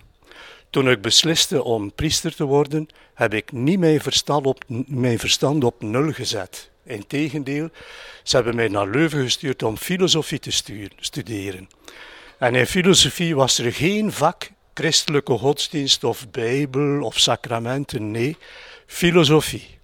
Toen 0.70 0.90
ik 0.90 1.00
besliste 1.00 1.62
om 1.62 1.92
priester 1.92 2.34
te 2.34 2.44
worden, 2.44 2.88
heb 3.14 3.34
ik 3.34 3.52
niet 3.52 3.78
mijn 3.78 4.00
verstand 4.00 4.46
op, 4.46 4.64
mijn 4.86 5.18
verstand 5.18 5.64
op 5.64 5.82
nul 5.82 6.12
gezet. 6.12 6.70
Integendeel, 6.86 7.68
ze 8.22 8.36
hebben 8.36 8.54
mij 8.54 8.68
naar 8.68 8.88
Leuven 8.88 9.22
gestuurd 9.22 9.62
om 9.62 9.76
filosofie 9.76 10.38
te 10.38 10.50
studeren. 10.98 11.68
En 12.38 12.54
in 12.54 12.66
filosofie 12.66 13.36
was 13.36 13.58
er 13.58 13.72
geen 13.72 14.12
vak 14.12 14.50
christelijke 14.74 15.38
godsdienst 15.38 16.04
of 16.04 16.30
bijbel 16.30 17.02
of 17.02 17.18
sacramenten, 17.18 18.10
nee, 18.10 18.36
filosofie. 18.86 19.78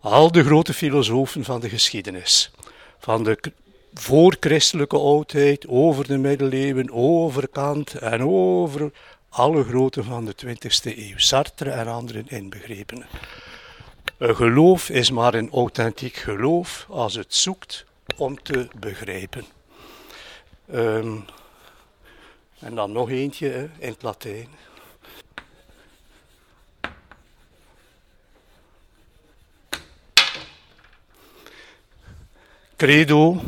Al 0.00 0.32
de 0.32 0.44
grote 0.44 0.74
filosofen 0.74 1.44
van 1.44 1.60
de 1.60 1.68
geschiedenis, 1.68 2.50
van 2.98 3.24
de 3.24 3.38
voorchristelijke 3.94 4.98
oudheid, 4.98 5.66
over 5.68 6.06
de 6.06 6.18
middeleeuwen, 6.18 6.92
over 6.92 7.48
Kant 7.48 7.94
en 7.94 8.22
over 8.22 8.90
alle 9.28 9.64
grote 9.64 10.02
van 10.02 10.24
de 10.24 10.34
20e 10.46 10.96
eeuw, 10.96 11.18
Sartre 11.18 11.70
en 11.70 11.86
anderen 11.86 12.28
inbegrepen. 12.28 13.06
Een 14.18 14.36
geloof 14.36 14.90
is 14.90 15.10
maar 15.10 15.34
een 15.34 15.50
authentiek 15.50 16.16
geloof 16.16 16.86
als 16.88 17.14
het 17.14 17.34
zoekt 17.34 17.84
om 18.16 18.42
te 18.42 18.68
begrijpen. 18.78 19.44
Um, 20.72 21.24
en 22.58 22.74
dan 22.74 22.92
nog 22.92 23.10
eentje 23.10 23.48
hè, 23.48 23.68
in 23.78 23.88
het 23.88 24.02
Latijn. 24.02 24.48
Credo, 32.76 33.40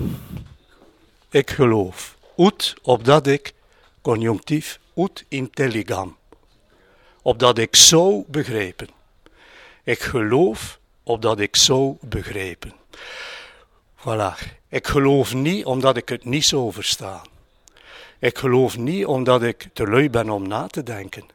ik 1.31 1.51
geloof. 1.51 2.17
Ut, 2.37 2.75
opdat 2.83 3.27
ik, 3.27 3.53
conjunctief, 4.01 4.81
ut 4.95 5.25
intelligam. 5.29 6.17
Opdat 7.23 7.59
ik 7.59 7.77
zou 7.77 8.25
begrijpen. 8.27 8.98
Ik 9.89 10.01
geloof 10.01 10.79
opdat 11.03 11.41
ik 11.41 11.57
zou 11.57 11.97
begrijpen. 12.01 12.73
Voilà. 13.97 14.35
Ik 14.69 14.87
geloof 14.87 15.35
niet 15.35 15.65
omdat 15.65 15.97
ik 15.97 16.09
het 16.09 16.25
niet 16.25 16.45
zou 16.45 16.73
verstaan. 16.73 17.27
Ik 18.19 18.39
geloof 18.39 18.79
niet 18.79 19.07
omdat 19.07 19.43
ik 19.43 19.69
te 19.73 19.87
lui 19.87 20.11
ben 20.11 20.31
om 20.31 20.49
na 20.49 20.67
te 20.67 20.83
denken. 20.83 21.27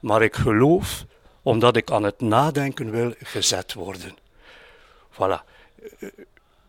Maar 0.00 0.22
ik 0.22 0.34
geloof 0.34 1.04
omdat 1.42 1.76
ik 1.76 1.90
aan 1.90 2.02
het 2.02 2.20
nadenken 2.20 2.90
wil 2.90 3.14
gezet 3.18 3.72
worden. 3.74 4.16
Voilà. 5.12 5.42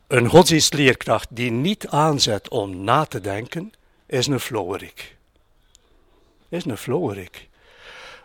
Een 0.07 0.27
godsdienstleerkracht 0.27 1.27
die 1.29 1.51
niet 1.51 1.87
aanzet 1.87 2.49
om 2.49 2.83
na 2.83 3.05
te 3.05 3.21
denken, 3.21 3.73
is 4.05 4.27
een 4.27 4.39
flowerik. 4.39 5.15
Is 6.49 6.65
een 6.65 6.77
flowerik. 6.77 7.47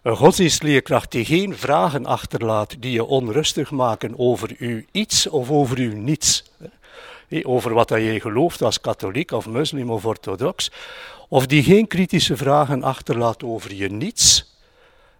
Een 0.02 0.16
godsdienstleerkracht 0.16 1.12
die 1.12 1.24
geen 1.24 1.56
vragen 1.56 2.06
achterlaat 2.06 2.76
die 2.78 2.92
je 2.92 3.04
onrustig 3.04 3.70
maken 3.70 4.18
over 4.18 4.54
u 4.58 4.86
iets 4.92 5.26
of 5.26 5.50
over 5.50 5.78
u 5.78 5.94
niets. 5.94 6.44
Over 7.42 7.74
wat 7.74 7.88
je 7.88 8.20
gelooft 8.20 8.62
als 8.62 8.80
katholiek 8.80 9.30
of 9.30 9.46
moslim 9.46 9.90
of 9.90 10.04
orthodox. 10.04 10.70
Of 11.28 11.46
die 11.46 11.62
geen 11.62 11.86
kritische 11.86 12.36
vragen 12.36 12.82
achterlaat 12.82 13.42
over 13.42 13.74
je 13.74 13.88
niets. 13.88 14.56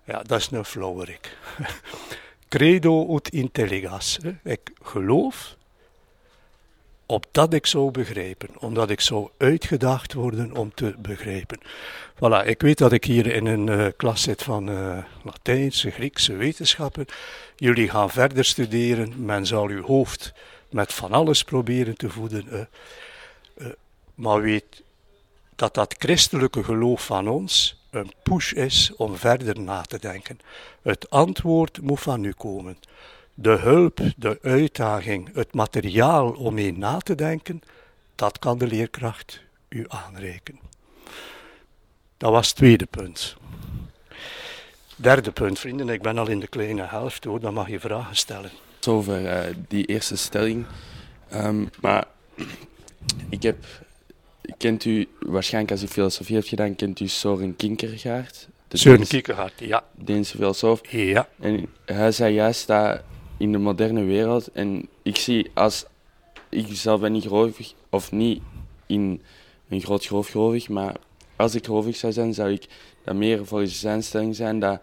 Ja, 0.05 0.23
dat 0.23 0.39
is 0.39 0.49
een 0.51 0.65
flowerik. 0.65 1.37
credo 2.49 3.15
ut 3.17 3.29
intelligas. 3.29 4.19
Ik 4.45 4.61
geloof 4.83 5.57
opdat 7.11 7.53
ik 7.53 7.67
zou 7.67 7.91
begrijpen, 7.91 8.49
omdat 8.59 8.91
ik 8.91 9.01
zou 9.01 9.29
uitgedaagd 9.39 10.13
worden 10.13 10.57
om 10.57 10.75
te 10.75 10.95
begrijpen. 10.99 11.61
Voilà, 12.15 12.47
ik 12.47 12.61
weet 12.61 12.79
dat 12.79 12.93
ik 12.93 13.05
hier 13.05 13.27
in 13.27 13.47
een 13.47 13.67
uh, 13.67 13.87
klas 13.97 14.23
zit 14.23 14.43
van 14.43 14.71
uh, 14.71 14.99
Latijnse, 15.23 15.91
Griekse 15.91 16.37
wetenschappen. 16.37 17.07
Jullie 17.57 17.91
gaan 17.91 18.11
verder 18.11 18.45
studeren, 18.45 19.25
men 19.25 19.47
zal 19.47 19.69
uw 19.69 19.83
hoofd 19.83 20.33
met 20.71 20.93
van 20.93 21.13
alles 21.13 21.45
proberen 21.45 21.97
te 21.97 22.11
voeden. 22.11 22.45
Uh, 22.51 23.67
maar 24.15 24.41
weet 24.41 24.83
dat 25.57 25.75
dat 25.75 25.95
christelijke 25.99 26.65
geloof 26.65 27.05
van 27.05 27.29
ons 27.29 27.83
een 27.91 28.13
push 28.23 28.53
is 28.53 28.93
om 28.97 29.17
verder 29.17 29.61
na 29.61 29.81
te 29.81 29.99
denken. 29.99 30.39
Het 30.83 31.11
antwoord 31.11 31.81
moet 31.81 32.01
van 32.01 32.25
u 32.25 32.33
komen 32.33 32.79
de 33.41 33.57
hulp, 33.59 34.01
de 34.17 34.39
uitdaging, 34.43 35.35
het 35.35 35.55
materiaal 35.55 36.31
om 36.31 36.55
mee 36.55 36.77
na 36.77 36.99
te 36.99 37.15
denken, 37.15 37.63
dat 38.15 38.39
kan 38.39 38.59
de 38.59 38.67
leerkracht 38.67 39.41
u 39.69 39.85
aanreiken. 39.89 40.59
Dat 42.17 42.31
was 42.31 42.49
het 42.49 42.57
tweede 42.57 42.87
punt. 42.87 43.37
Derde 44.97 45.33
punt, 45.33 45.59
vrienden, 45.59 45.89
ik 45.89 46.03
ben 46.03 46.19
al 46.19 46.29
in 46.29 46.41
de 46.41 46.47
kleine 46.47 46.87
helft 46.87 47.25
hoor, 47.25 47.41
dan 47.41 47.55
mag 47.55 47.69
je 47.69 47.81
vragen 47.81 48.17
stellen. 48.17 48.51
Over 48.89 49.23
uh, 49.23 49.55
die 49.69 49.87
eerste 49.87 50.17
stelling. 50.17 50.67
Um, 51.35 51.71
maar 51.81 52.05
ik 53.29 53.43
heb, 53.43 53.65
kent 54.57 54.85
u, 54.85 55.09
waarschijnlijk 55.21 55.73
als 55.73 55.83
u 55.83 55.87
filosofie 55.87 56.37
hebt 56.37 56.49
gedaan, 56.49 56.77
kent 56.77 57.01
u 57.01 57.09
Soren 57.09 57.57
Kierkegaard? 57.57 58.49
Søren 58.69 59.07
Kierkegaard, 59.07 59.53
ja. 59.57 59.85
Deense 59.95 60.37
filosoof. 60.37 60.81
Ja. 60.91 61.29
En 61.41 61.69
hij 61.85 62.13
zei 62.13 62.35
juist 62.35 62.67
dat 62.67 63.01
in 63.39 63.53
de 63.53 63.59
moderne 63.59 64.05
wereld. 64.05 64.53
En 64.53 64.89
ik 65.03 65.17
zie 65.17 65.51
als. 65.55 65.85
Ik 66.49 66.67
zelf 66.71 67.01
ben 67.01 67.13
niet 67.13 67.23
gelovig, 67.23 67.75
of 67.91 68.13
niet 68.13 68.43
in 68.87 69.21
een 69.69 69.81
groot 69.81 70.05
geloof 70.05 70.29
gelovig, 70.29 70.69
maar 70.69 70.97
als 71.37 71.55
ik 71.55 71.65
gelovig 71.65 71.97
zou 71.97 72.13
zijn, 72.13 72.35
zou 72.35 72.51
ik 72.51 72.67
dat 73.05 73.15
meer 73.15 73.47
volgens 73.47 73.81
zijn 73.81 74.03
stelling 74.03 74.37
zijn 74.37 74.59
dat 74.59 74.81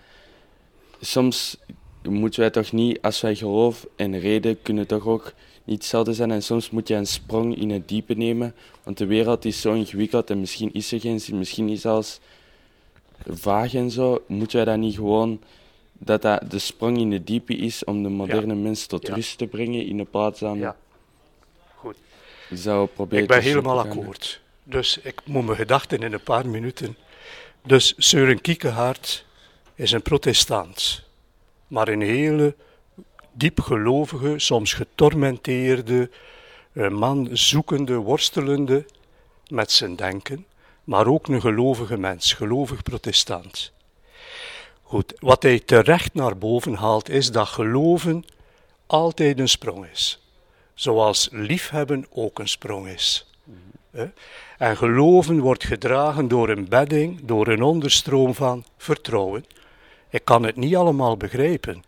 soms 0.99 1.57
moeten 2.03 2.39
wij 2.39 2.49
toch 2.49 2.71
niet, 2.71 3.01
als 3.01 3.21
wij 3.21 3.35
geloof 3.35 3.87
en 3.95 4.19
reden 4.19 4.61
kunnen 4.61 4.87
toch 4.87 5.07
ook 5.07 5.33
niet 5.63 5.77
hetzelfde 5.77 6.13
zijn. 6.13 6.31
En 6.31 6.43
soms 6.43 6.69
moet 6.69 6.87
je 6.87 6.95
een 6.95 7.07
sprong 7.07 7.57
in 7.57 7.69
het 7.69 7.87
diepe 7.87 8.13
nemen, 8.13 8.55
want 8.83 8.97
de 8.97 9.05
wereld 9.05 9.45
is 9.45 9.61
zo 9.61 9.73
ingewikkeld 9.73 10.29
en 10.29 10.39
misschien 10.39 10.73
is 10.73 10.91
er 10.91 10.99
geen 10.99 11.19
zin, 11.19 11.37
misschien 11.37 11.69
is 11.69 11.85
alles 11.85 12.19
vaag 13.27 13.73
en 13.73 13.91
zo. 13.91 14.23
Moeten 14.27 14.55
wij 14.55 14.65
dat 14.65 14.77
niet 14.77 14.95
gewoon 14.95 15.39
dat 15.97 16.21
dat 16.21 16.51
de 16.51 16.59
sprong 16.59 16.97
in 16.97 17.09
de 17.09 17.23
diepe 17.23 17.55
is 17.55 17.83
om 17.83 18.03
de 18.03 18.09
moderne 18.09 18.55
mens 18.55 18.85
tot 18.85 19.07
rust 19.07 19.37
te 19.37 19.47
brengen 19.47 19.85
in 19.85 19.97
de 19.97 20.05
plaats 20.05 20.39
van... 20.39 20.57
Ja. 20.57 20.75
Goed. 21.75 21.97
Zou 22.51 22.87
proberen 22.87 23.23
ik 23.23 23.29
ben 23.29 23.41
helemaal 23.41 23.79
akkoord. 23.79 24.41
Dus 24.63 24.97
ik 24.97 25.21
moet 25.25 25.45
mijn 25.45 25.57
gedachten 25.57 25.99
in 25.99 26.13
een 26.13 26.23
paar 26.23 26.47
minuten... 26.47 26.97
Dus 27.65 27.93
Søren 27.97 28.41
Kierkegaard 28.41 29.25
is 29.75 29.91
een 29.91 30.01
protestant, 30.01 31.03
maar 31.67 31.87
een 31.87 32.01
hele 32.01 32.55
diepgelovige, 33.31 34.33
soms 34.39 34.73
getormenteerde 34.73 36.09
man, 36.73 37.29
zoekende, 37.31 37.95
worstelende 37.95 38.85
met 39.47 39.71
zijn 39.71 39.95
denken, 39.95 40.45
maar 40.83 41.07
ook 41.07 41.27
een 41.27 41.41
gelovige 41.41 41.97
mens, 41.97 42.33
gelovig 42.33 42.83
protestant. 42.83 43.71
Goed, 44.87 45.13
wat 45.19 45.43
hij 45.43 45.59
terecht 45.59 46.13
naar 46.13 46.37
boven 46.37 46.73
haalt 46.73 47.09
is 47.09 47.31
dat 47.31 47.47
geloven 47.47 48.25
altijd 48.85 49.39
een 49.39 49.49
sprong 49.49 49.85
is. 49.91 50.21
Zoals 50.73 51.29
liefhebben 51.31 52.05
ook 52.09 52.39
een 52.39 52.47
sprong 52.47 52.87
is. 52.87 53.31
En 54.57 54.77
geloven 54.77 55.39
wordt 55.39 55.63
gedragen 55.63 56.27
door 56.27 56.49
een 56.49 56.69
bedding, 56.69 57.19
door 57.23 57.47
een 57.47 57.61
onderstroom 57.61 58.33
van 58.33 58.65
vertrouwen. 58.77 59.45
Ik 60.09 60.25
kan 60.25 60.43
het 60.43 60.55
niet 60.55 60.75
allemaal 60.75 61.17
begrijpen, 61.17 61.83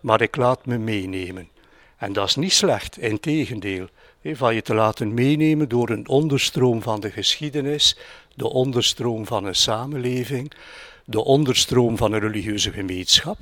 maar 0.00 0.20
ik 0.20 0.36
laat 0.36 0.66
me 0.66 0.78
meenemen. 0.78 1.48
En 1.96 2.12
dat 2.12 2.28
is 2.28 2.36
niet 2.36 2.52
slecht, 2.52 2.98
in 2.98 3.20
tegendeel. 3.20 3.86
Van 4.24 4.54
je 4.54 4.62
te 4.62 4.74
laten 4.74 5.14
meenemen 5.14 5.68
door 5.68 5.90
een 5.90 6.08
onderstroom 6.08 6.82
van 6.82 7.00
de 7.00 7.10
geschiedenis, 7.10 7.96
de 8.34 8.48
onderstroom 8.48 9.26
van 9.26 9.44
een 9.44 9.54
samenleving, 9.54 10.52
de 11.04 11.24
onderstroom 11.24 11.96
van 11.96 12.12
een 12.12 12.20
religieuze 12.20 12.72
gemeenschap. 12.72 13.38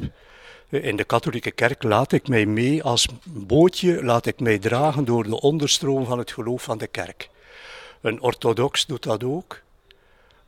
In 0.68 0.96
de 0.96 1.04
katholieke 1.04 1.50
kerk 1.50 1.82
laat 1.82 2.12
ik 2.12 2.28
mij 2.28 2.46
mee 2.46 2.82
als 2.82 3.06
bootje, 3.24 4.04
laat 4.04 4.26
ik 4.26 4.40
mij 4.40 4.58
dragen 4.58 5.04
door 5.04 5.24
de 5.24 5.40
onderstroom 5.40 6.04
van 6.04 6.18
het 6.18 6.32
geloof 6.32 6.62
van 6.62 6.78
de 6.78 6.86
kerk. 6.86 7.30
Een 8.00 8.20
orthodox 8.20 8.86
doet 8.86 9.02
dat 9.02 9.24
ook, 9.24 9.60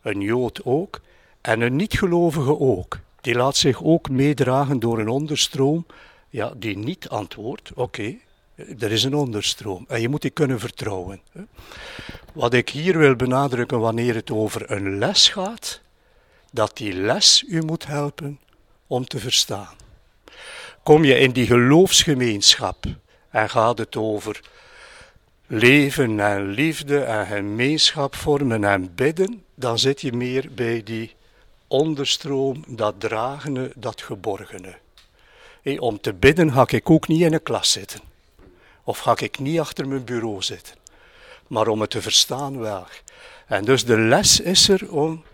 een 0.02 0.20
jood 0.20 0.64
ook, 0.64 1.00
en 1.40 1.60
een 1.60 1.76
niet-gelovige 1.76 2.58
ook. 2.58 2.98
Die 3.20 3.34
laat 3.34 3.56
zich 3.56 3.82
ook 3.82 4.10
meedragen 4.10 4.78
door 4.78 4.98
een 4.98 5.08
onderstroom 5.08 5.86
ja, 6.32 6.52
die 6.56 6.78
niet 6.78 7.08
antwoordt, 7.08 7.72
oké, 7.74 8.16
er 8.56 8.92
is 8.92 9.04
een 9.04 9.14
onderstroom 9.14 9.84
en 9.88 10.00
je 10.00 10.08
moet 10.08 10.22
die 10.22 10.30
kunnen 10.30 10.60
vertrouwen. 10.60 11.20
Wat 12.34 12.54
ik 12.54 12.68
hier 12.68 12.98
wil 12.98 13.16
benadrukken 13.16 13.80
wanneer 13.80 14.14
het 14.14 14.30
over 14.30 14.70
een 14.70 14.98
les 14.98 15.28
gaat, 15.28 15.81
dat 16.52 16.76
die 16.76 16.92
les 16.92 17.44
u 17.48 17.62
moet 17.62 17.86
helpen 17.86 18.40
om 18.86 19.06
te 19.06 19.18
verstaan. 19.18 19.76
Kom 20.82 21.04
je 21.04 21.18
in 21.18 21.32
die 21.32 21.46
geloofsgemeenschap 21.46 22.84
en 23.30 23.50
gaat 23.50 23.78
het 23.78 23.96
over 23.96 24.40
leven 25.46 26.20
en 26.20 26.46
liefde 26.48 27.00
en 27.00 27.26
gemeenschap 27.26 28.14
vormen 28.14 28.64
en 28.64 28.94
bidden, 28.94 29.44
dan 29.54 29.78
zit 29.78 30.00
je 30.00 30.12
meer 30.12 30.48
bij 30.54 30.82
die 30.82 31.14
onderstroom, 31.66 32.64
dat 32.68 32.94
dragende, 32.98 33.72
dat 33.76 34.02
geborgene. 34.02 34.74
om 35.78 36.00
te 36.00 36.12
bidden 36.12 36.52
ga 36.52 36.64
ik 36.66 36.90
ook 36.90 37.08
niet 37.08 37.20
in 37.20 37.32
een 37.32 37.42
klas 37.42 37.72
zitten. 37.72 38.00
Of 38.84 38.98
ga 38.98 39.14
ik 39.16 39.38
niet 39.38 39.60
achter 39.60 39.88
mijn 39.88 40.04
bureau 40.04 40.42
zitten. 40.42 40.74
Maar 41.46 41.68
om 41.68 41.80
het 41.80 41.90
te 41.90 42.02
verstaan 42.02 42.58
wel. 42.58 42.86
En 43.46 43.64
dus 43.64 43.84
de 43.84 43.98
les 43.98 44.40
is 44.40 44.68
er 44.68 44.92
om 44.92 45.24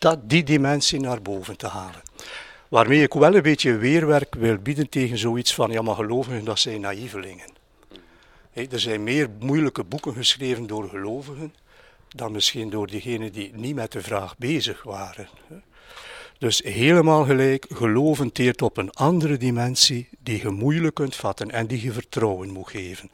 dat, 0.00 0.18
die 0.22 0.42
dimensie 0.42 1.00
naar 1.00 1.22
boven 1.22 1.56
te 1.56 1.66
halen. 1.66 2.02
Waarmee 2.68 3.02
ik 3.02 3.12
wel 3.12 3.34
een 3.34 3.42
beetje 3.42 3.76
weerwerk 3.76 4.34
wil 4.34 4.56
bieden 4.56 4.88
tegen 4.88 5.18
zoiets 5.18 5.54
van, 5.54 5.70
ja 5.70 5.82
maar 5.82 5.94
gelovigen 5.94 6.44
dat 6.44 6.58
zijn 6.58 6.80
naïvelingen. 6.80 7.52
er 8.52 8.80
zijn 8.80 9.02
meer 9.02 9.28
moeilijke 9.38 9.84
boeken 9.84 10.14
geschreven 10.14 10.66
door 10.66 10.88
gelovigen 10.88 11.54
dan 12.08 12.32
misschien 12.32 12.70
door 12.70 12.86
diegenen 12.86 13.32
die 13.32 13.50
niet 13.54 13.74
met 13.74 13.92
de 13.92 14.02
vraag 14.02 14.38
bezig 14.38 14.82
waren. 14.82 15.28
Dus 16.38 16.60
helemaal 16.64 17.24
gelijk, 17.24 17.66
geloven 17.72 18.32
teert 18.32 18.62
op 18.62 18.76
een 18.76 18.90
andere 18.90 19.36
dimensie 19.36 20.08
die 20.18 20.42
je 20.42 20.50
moeilijk 20.50 20.94
kunt 20.94 21.16
vatten 21.16 21.50
en 21.50 21.66
die 21.66 21.82
je 21.82 21.92
vertrouwen 21.92 22.50
moet 22.50 22.70
geven. 22.70 23.10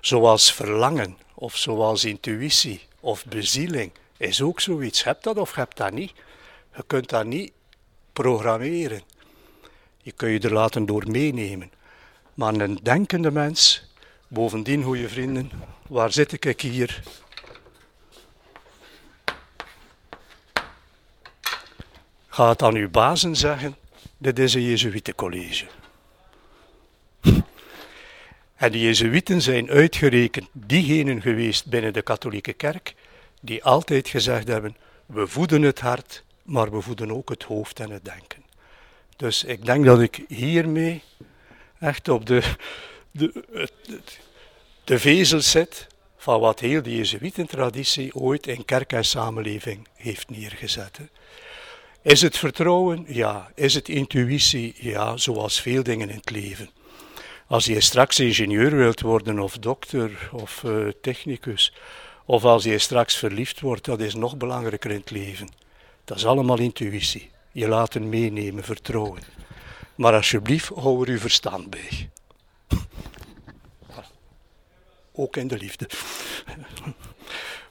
Zoals 0.00 0.52
verlangen, 0.52 1.16
of 1.34 1.56
zoals 1.56 2.04
intuïtie, 2.04 2.80
of 3.00 3.24
bezieling, 3.26 3.92
is 4.20 4.42
ook 4.42 4.60
zoiets. 4.60 5.04
Heb 5.04 5.22
dat 5.22 5.36
of 5.36 5.54
heb 5.54 5.74
dat 5.74 5.92
niet? 5.92 6.12
Je 6.76 6.82
kunt 6.86 7.08
dat 7.08 7.24
niet 7.24 7.52
programmeren. 8.12 9.02
Je 10.02 10.12
kunt 10.12 10.42
je 10.42 10.48
er 10.48 10.54
laten 10.54 10.86
door 10.86 11.10
meenemen. 11.10 11.70
Maar 12.34 12.54
een 12.54 12.78
denkende 12.82 13.30
mens, 13.30 13.90
bovendien 14.28 14.82
goede 14.82 15.08
vrienden, 15.08 15.50
waar 15.88 16.12
zit 16.12 16.44
ik 16.44 16.60
hier? 16.60 17.02
Ga 22.28 22.48
het 22.48 22.62
aan 22.62 22.74
uw 22.74 22.90
bazen 22.90 23.36
zeggen, 23.36 23.76
dit 24.18 24.38
is 24.38 24.54
een 24.54 24.62
Jezuïetencollege. 24.62 25.66
En 28.56 28.72
de 28.72 28.80
Jezuïeten 28.80 29.42
zijn 29.42 29.70
uitgerekend 29.70 30.48
diegenen 30.52 31.22
geweest 31.22 31.66
binnen 31.66 31.92
de 31.92 32.02
katholieke 32.02 32.52
kerk 32.52 32.94
die 33.40 33.64
altijd 33.64 34.08
gezegd 34.08 34.48
hebben, 34.48 34.76
we 35.06 35.26
voeden 35.26 35.62
het 35.62 35.80
hart, 35.80 36.24
maar 36.42 36.70
we 36.70 36.80
voeden 36.80 37.12
ook 37.12 37.28
het 37.28 37.42
hoofd 37.42 37.80
en 37.80 37.90
het 37.90 38.04
denken. 38.04 38.44
Dus 39.16 39.44
ik 39.44 39.64
denk 39.64 39.84
dat 39.84 40.00
ik 40.00 40.24
hiermee 40.28 41.02
echt 41.78 42.08
op 42.08 42.26
de, 42.26 42.42
de, 43.10 43.68
de 44.84 44.98
vezel 44.98 45.40
zit 45.40 45.86
van 46.16 46.40
wat 46.40 46.60
heel 46.60 46.82
de 46.82 46.96
Jezuïtentraditie 46.96 48.14
ooit 48.14 48.46
in 48.46 48.64
kerk 48.64 48.92
en 48.92 49.04
samenleving 49.04 49.86
heeft 49.94 50.30
neergezet. 50.30 50.98
Is 52.02 52.20
het 52.20 52.36
vertrouwen? 52.36 53.04
Ja. 53.08 53.50
Is 53.54 53.74
het 53.74 53.88
intuïtie? 53.88 54.74
Ja, 54.76 55.16
zoals 55.16 55.60
veel 55.60 55.82
dingen 55.82 56.10
in 56.10 56.16
het 56.16 56.30
leven. 56.30 56.70
Als 57.46 57.64
je 57.64 57.80
straks 57.80 58.20
ingenieur 58.20 58.76
wilt 58.76 59.00
worden, 59.00 59.38
of 59.38 59.58
dokter, 59.58 60.30
of 60.32 60.62
uh, 60.62 60.88
technicus, 61.00 61.72
of 62.24 62.44
als 62.44 62.64
je 62.64 62.78
straks 62.78 63.16
verliefd 63.16 63.60
wordt, 63.60 63.84
dat 63.84 64.00
is 64.00 64.14
nog 64.14 64.36
belangrijker 64.36 64.90
in 64.90 65.00
het 65.00 65.10
leven. 65.10 65.48
Dat 66.04 66.16
is 66.16 66.26
allemaal 66.26 66.58
intuïtie. 66.58 67.30
Je 67.52 67.68
laten 67.68 68.08
meenemen, 68.08 68.64
vertrouwen. 68.64 69.22
Maar 69.94 70.14
alsjeblieft, 70.14 70.68
hou 70.74 71.02
er 71.02 71.08
uw 71.08 71.18
verstand 71.18 71.70
bij. 71.70 72.10
Ook 75.12 75.36
in 75.36 75.48
de 75.48 75.56
liefde. 75.56 75.88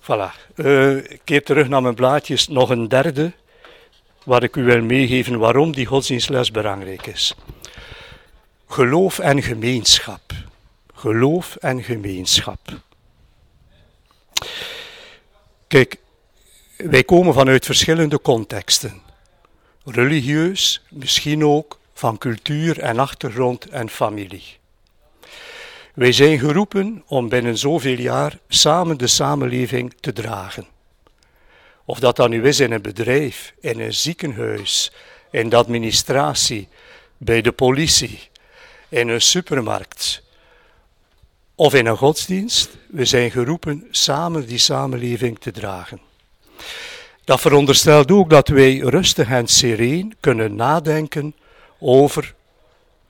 Voilà. 0.02 0.54
Uh, 0.56 1.04
keer 1.24 1.44
terug 1.44 1.68
naar 1.68 1.82
mijn 1.82 1.96
blaadjes. 1.96 2.48
Nog 2.48 2.70
een 2.70 2.88
derde, 2.88 3.34
waar 4.24 4.44
ik 4.44 4.56
u 4.56 4.64
wil 4.64 4.82
meegeven 4.82 5.40
waarom 5.40 5.72
die 5.72 5.86
godsdienstles 5.86 6.52
belangrijk 6.52 7.08
is. 7.08 7.36
Geloof 8.68 9.20
en 9.20 9.44
gemeenschap. 9.44 10.22
Geloof 10.94 11.56
en 11.56 11.84
gemeenschap. 11.84 12.60
Kijk, 15.68 15.96
wij 16.78 17.04
komen 17.04 17.34
vanuit 17.34 17.66
verschillende 17.66 18.22
contexten. 18.22 19.02
Religieus, 19.86 20.82
misschien 20.90 21.46
ook 21.46 21.80
van 21.94 22.18
cultuur 22.18 22.80
en 22.80 23.00
achtergrond 23.00 23.70
en 23.70 23.90
familie. 23.90 24.58
Wij 25.94 26.12
zijn 26.12 26.40
geroepen 26.40 27.04
om 27.08 27.30
binnen 27.30 27.58
zoveel 27.58 27.98
jaar 27.98 28.40
samen 28.48 28.98
de 28.98 29.08
samenleving 29.08 29.94
te 30.00 30.14
dragen. 30.14 30.68
Of 31.86 32.00
dat 32.00 32.16
dan 32.16 32.30
nu 32.30 32.48
is 32.48 32.60
in 32.60 32.72
een 32.72 32.82
bedrijf, 32.82 33.54
in 33.60 33.80
een 33.80 33.94
ziekenhuis, 33.94 34.92
in 35.32 35.50
de 35.50 35.56
administratie, 35.56 36.68
bij 37.18 37.42
de 37.42 37.52
politie, 37.52 38.20
in 38.90 39.08
een 39.08 39.22
supermarkt 39.22 40.24
of 41.60 41.74
in 41.74 41.86
een 41.86 41.98
godsdienst. 41.98 42.70
We 42.88 43.06
zijn 43.06 43.32
geroepen 43.32 43.88
samen 43.92 44.48
die 44.48 44.58
samenleving 44.58 45.40
te 45.40 45.52
dragen. 45.52 46.00
Dat 47.24 47.42
veronderstelt 47.42 48.12
ook 48.12 48.30
dat 48.30 48.48
wij 48.48 48.78
rustig 48.78 49.30
en 49.30 49.48
sereen 49.48 50.16
kunnen 50.20 50.56
nadenken 50.56 51.36
over 51.80 52.36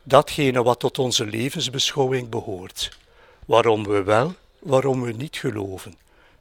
datgene 0.03 0.63
wat 0.63 0.79
tot 0.79 0.99
onze 0.99 1.25
levensbeschouwing 1.25 2.29
behoort. 2.29 2.97
Waarom 3.45 3.83
we 3.83 4.03
wel, 4.03 4.35
waarom 4.59 5.01
we 5.01 5.12
niet 5.12 5.38
geloven. 5.38 5.95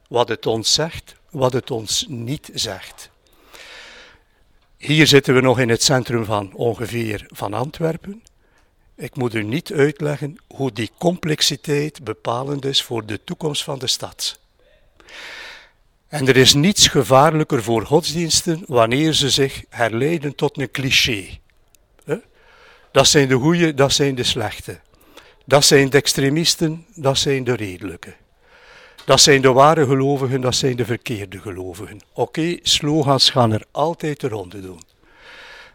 Wat 0.07 0.29
het 0.29 0.45
ons 0.45 0.73
zegt, 0.73 1.15
wat 1.29 1.53
het 1.53 1.71
ons 1.71 2.05
niet 2.07 2.49
zegt. 2.53 3.09
Hier 4.77 5.07
zitten 5.07 5.33
we 5.33 5.41
nog 5.41 5.59
in 5.59 5.69
het 5.69 5.83
centrum 5.83 6.25
van 6.25 6.53
ongeveer 6.53 7.25
van 7.27 7.53
Antwerpen. 7.53 8.23
Ik 8.99 9.15
moet 9.15 9.33
u 9.33 9.43
niet 9.43 9.71
uitleggen 9.71 10.35
hoe 10.47 10.71
die 10.71 10.91
complexiteit 10.97 12.03
bepalend 12.03 12.65
is 12.65 12.83
voor 12.83 13.05
de 13.05 13.23
toekomst 13.23 13.63
van 13.63 13.79
de 13.79 13.87
stad. 13.87 14.39
En 16.07 16.27
er 16.27 16.37
is 16.37 16.53
niets 16.53 16.87
gevaarlijker 16.87 17.63
voor 17.63 17.85
godsdiensten 17.85 18.63
wanneer 18.67 19.13
ze 19.13 19.29
zich 19.29 19.63
herleiden 19.69 20.35
tot 20.35 20.59
een 20.59 20.71
cliché. 20.71 21.39
Dat 22.91 23.07
zijn 23.07 23.27
de 23.27 23.35
goeie, 23.35 23.73
dat 23.73 23.93
zijn 23.93 24.15
de 24.15 24.23
slechte. 24.23 24.79
Dat 25.45 25.65
zijn 25.65 25.89
de 25.89 25.97
extremisten, 25.97 26.85
dat 26.95 27.17
zijn 27.17 27.43
de 27.43 27.55
redelijke. 27.55 28.15
Dat 29.05 29.21
zijn 29.21 29.41
de 29.41 29.51
ware 29.51 29.85
gelovigen, 29.85 30.41
dat 30.41 30.55
zijn 30.55 30.75
de 30.75 30.85
verkeerde 30.85 31.39
gelovigen. 31.39 31.99
Oké, 32.13 32.57
slogans 32.61 33.29
gaan 33.29 33.51
er 33.51 33.65
altijd 33.71 34.19
de 34.19 34.27
ronde 34.27 34.61
doen. 34.61 34.81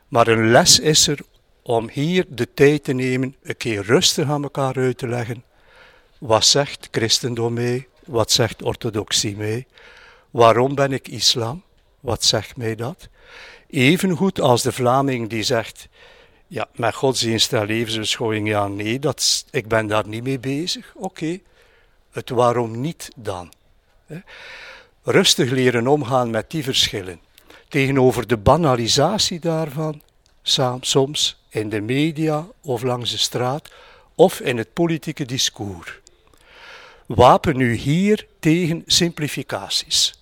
Maar 0.09 0.27
een 0.29 0.51
les 0.51 0.79
is 0.79 1.07
er 1.07 1.19
om 1.67 1.89
hier 1.93 2.27
de 2.29 2.55
tijd 2.55 2.85
te 2.85 2.93
nemen, 2.93 3.37
een 3.43 3.57
keer 3.57 3.83
rustig 3.83 4.29
aan 4.29 4.43
elkaar 4.43 4.77
uit 4.77 4.99
te 4.99 5.09
leggen. 5.09 5.45
Wat 6.19 6.47
zegt 6.47 6.89
christendom 6.91 7.53
mee? 7.53 7.89
Wat 8.07 8.31
zegt 8.31 8.63
orthodoxie 8.63 9.37
mee? 9.37 9.67
Waarom 10.31 10.75
ben 10.75 10.93
ik 10.93 11.09
islam? 11.09 11.63
Wat 12.01 12.25
zegt 12.25 12.57
mij 12.57 12.75
dat? 12.75 13.09
Evengoed 13.69 14.41
als 14.41 14.63
de 14.63 14.73
Vlaming 14.73 15.29
die 15.29 15.43
zegt, 15.43 15.89
ja, 16.47 16.69
met 16.75 16.95
godsdienst 16.95 17.53
en 17.53 17.67
levensbeschouwing, 17.67 18.49
ja, 18.49 18.69
nee, 18.69 18.99
dat, 18.99 19.45
ik 19.51 19.69
ben 19.69 19.87
daar 19.87 20.09
niet 20.09 20.23
mee 20.23 20.39
bezig. 20.39 20.93
Oké, 20.97 21.39
het 22.11 22.31
waarom 22.31 22.81
niet 22.81 23.11
dan? 23.17 23.53
Rustig 25.03 25.51
leren 25.51 25.87
omgaan 25.87 26.31
met 26.31 26.51
die 26.51 26.63
verschillen. 26.63 27.21
Tegenover 27.69 28.27
de 28.27 28.37
banalisatie 28.37 29.41
daarvan, 29.41 30.03
soms 30.81 31.44
in 31.55 31.69
de 31.69 31.81
media 31.81 32.47
of 32.61 32.83
langs 32.83 33.11
de 33.11 33.17
straat 33.17 33.71
of 34.15 34.41
in 34.41 34.57
het 34.57 34.73
politieke 34.73 35.25
discours. 35.25 36.01
Wapen 37.07 37.61
u 37.61 37.75
hier 37.75 38.27
tegen 38.41 38.83
simplificaties. 38.87 40.15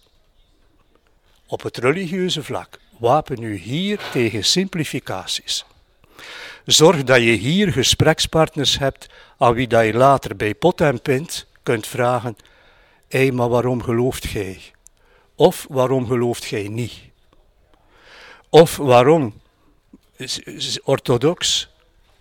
Op 1.47 1.63
het 1.63 1.77
religieuze 1.77 2.43
vlak, 2.43 2.79
wapen 2.99 3.43
u 3.43 3.57
hier 3.57 4.01
tegen 4.13 4.45
simplificaties. 4.45 5.65
Zorg 6.65 7.05
dat 7.05 7.23
je 7.23 7.33
hier 7.33 7.73
gesprekspartners 7.73 8.79
hebt 8.79 9.07
aan 9.39 9.55
wie 9.55 9.67
dat 9.67 9.85
je 9.85 9.95
later 9.95 10.37
bij 10.37 10.55
pot 10.55 10.81
en 10.81 11.03
pint 11.03 11.47
kunt 11.63 11.87
vragen: 11.87 12.37
Hé, 13.09 13.31
maar 13.31 13.49
waarom 13.49 13.83
gelooft 13.83 14.27
gij? 14.27 14.61
Of 15.35 15.67
waarom 15.69 16.07
gelooft 16.07 16.45
gij 16.45 16.69
niet? 16.69 16.93
Of 18.49 18.77
waarom 18.77 19.42
orthodox 20.85 21.69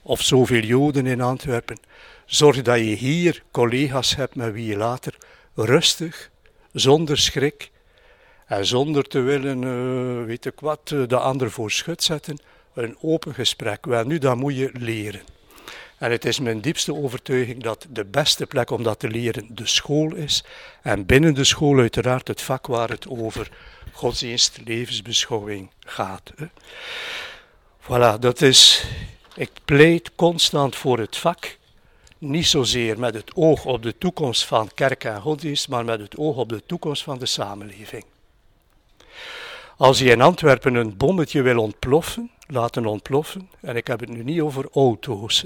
of 0.02 0.22
zoveel 0.22 0.64
Joden 0.64 1.06
in 1.06 1.22
Antwerpen. 1.22 1.78
Zorg 2.26 2.62
dat 2.62 2.78
je 2.78 2.84
hier 2.84 3.44
collega's 3.52 4.16
hebt 4.16 4.36
met 4.36 4.54
wie 4.54 4.66
je 4.66 4.78
later 4.78 5.18
rustig, 5.56 6.30
zonder 6.72 7.18
schrik 7.18 7.72
en 8.46 8.66
zonder 8.66 9.04
te 9.04 9.20
willen, 9.20 9.62
uh, 9.62 10.26
weet 10.26 10.46
ik 10.46 10.60
wat, 10.60 10.92
eh, 10.92 11.08
de 11.08 11.18
ander 11.18 11.52
voor 11.52 11.72
schut 11.72 12.04
zetten, 12.04 12.40
een 12.74 12.98
open 13.02 13.34
gesprek. 13.34 13.86
Wel 13.86 14.04
nu, 14.04 14.18
dat 14.18 14.36
moet 14.36 14.56
je 14.56 14.70
leren. 14.74 15.22
En 15.98 16.12
het 16.12 16.26
is 16.26 16.40
mijn 16.40 16.62
diepste 16.62 16.96
overtuiging 16.96 17.64
dat 17.64 17.88
de 17.90 18.06
beste 18.06 18.46
plek 18.46 18.70
om 18.70 18.84
dat 18.84 19.00
te 19.00 19.08
leren 19.08 19.56
de 19.56 19.68
school 19.68 20.16
is. 20.16 20.44
En 20.82 21.06
binnen 21.06 21.34
de 21.34 21.44
school 21.44 21.80
uiteraard 21.80 22.28
het 22.28 22.42
vak 22.42 22.68
waar 22.68 22.90
het 22.90 23.08
over 23.08 23.52
godsdienst, 23.92 24.60
levensbeschouwing 24.66 25.70
gaat. 25.80 26.34
Voilà, 27.82 28.20
dat 28.20 28.42
is. 28.42 28.86
Ik 29.36 29.52
pleit 29.66 30.16
constant 30.16 30.76
voor 30.76 31.00
het 31.00 31.18
vak. 31.18 31.58
Niet 32.18 32.48
zozeer 32.48 33.00
met 33.00 33.14
het 33.14 33.36
oog 33.36 33.66
op 33.66 33.84
de 33.84 33.98
toekomst 33.98 34.46
van 34.46 34.70
kerk 34.74 35.04
en 35.04 35.22
godsdienst, 35.22 35.70
maar 35.70 35.86
met 35.86 36.00
het 36.00 36.18
oog 36.18 36.38
op 36.38 36.50
de 36.50 36.64
toekomst 36.66 37.04
van 37.04 37.20
de 37.20 37.26
samenleving. 37.26 38.06
Als 39.78 40.00
je 40.00 40.10
in 40.10 40.22
Antwerpen 40.22 40.76
een 40.76 40.98
bommetje 40.98 41.42
wil 41.42 41.60
ontploffen, 41.60 42.32
laten 42.48 42.86
ontploffen, 42.86 43.50
en 43.62 43.76
ik 43.76 43.88
heb 43.88 44.00
het 44.00 44.10
nu 44.10 44.24
niet 44.24 44.42
over 44.42 44.68
auto's, 44.74 45.46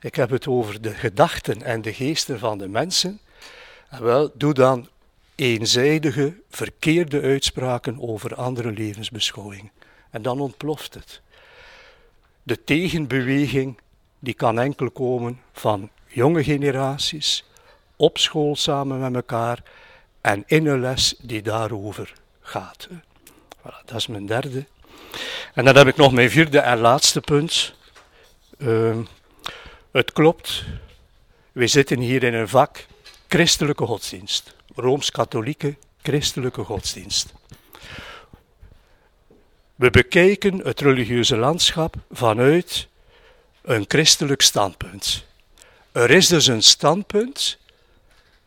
ik 0.00 0.14
heb 0.14 0.30
het 0.30 0.46
over 0.46 0.82
de 0.82 0.94
gedachten 0.94 1.62
en 1.62 1.82
de 1.82 1.92
geesten 1.92 2.38
van 2.38 2.58
de 2.58 2.68
mensen, 2.68 3.20
en 3.88 4.02
wel, 4.02 4.30
doe 4.34 4.54
dan 4.54 4.88
eenzijdige, 5.34 6.34
verkeerde 6.50 7.20
uitspraken 7.20 8.00
over 8.00 8.34
andere 8.34 8.72
levensbeschouwingen. 8.72 9.70
En 10.10 10.22
dan 10.22 10.40
ontploft 10.40 10.94
het. 10.94 11.22
De 12.46 12.64
tegenbeweging 12.64 13.78
die 14.18 14.34
kan 14.34 14.58
enkel 14.58 14.90
komen 14.90 15.40
van 15.52 15.90
jonge 16.06 16.44
generaties, 16.44 17.44
op 17.96 18.18
school 18.18 18.56
samen 18.56 19.00
met 19.00 19.14
elkaar 19.14 19.62
en 20.20 20.42
in 20.46 20.66
een 20.66 20.80
les 20.80 21.14
die 21.22 21.42
daarover 21.42 22.12
gaat. 22.40 22.88
Voilà, 23.58 23.84
dat 23.84 23.96
is 23.96 24.06
mijn 24.06 24.26
derde. 24.26 24.64
En 25.54 25.64
dan 25.64 25.76
heb 25.76 25.86
ik 25.86 25.96
nog 25.96 26.12
mijn 26.12 26.30
vierde 26.30 26.58
en 26.58 26.78
laatste 26.78 27.20
punt. 27.20 27.74
Uh, 28.58 28.96
het 29.90 30.12
klopt, 30.12 30.64
we 31.52 31.66
zitten 31.66 31.98
hier 31.98 32.22
in 32.22 32.34
een 32.34 32.48
vak 32.48 32.86
christelijke 33.28 33.86
godsdienst, 33.86 34.54
rooms-katholieke 34.74 35.76
christelijke 36.02 36.64
godsdienst. 36.64 37.32
We 39.74 39.90
bekijken 39.90 40.58
het 40.58 40.80
religieuze 40.80 41.36
landschap 41.36 41.96
vanuit 42.10 42.88
een 43.62 43.84
christelijk 43.88 44.42
standpunt. 44.42 45.24
Er 45.92 46.10
is 46.10 46.26
dus 46.28 46.46
een 46.46 46.62
standpunt 46.62 47.58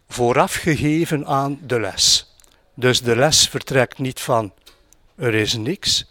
voorafgegeven 0.09 1.25
aan 1.25 1.59
de 1.61 1.79
les. 1.79 2.33
Dus 2.73 3.01
de 3.01 3.15
les 3.15 3.47
vertrekt 3.47 3.97
niet 3.97 4.19
van 4.19 4.53
er 5.15 5.33
is 5.33 5.53
niks. 5.53 6.05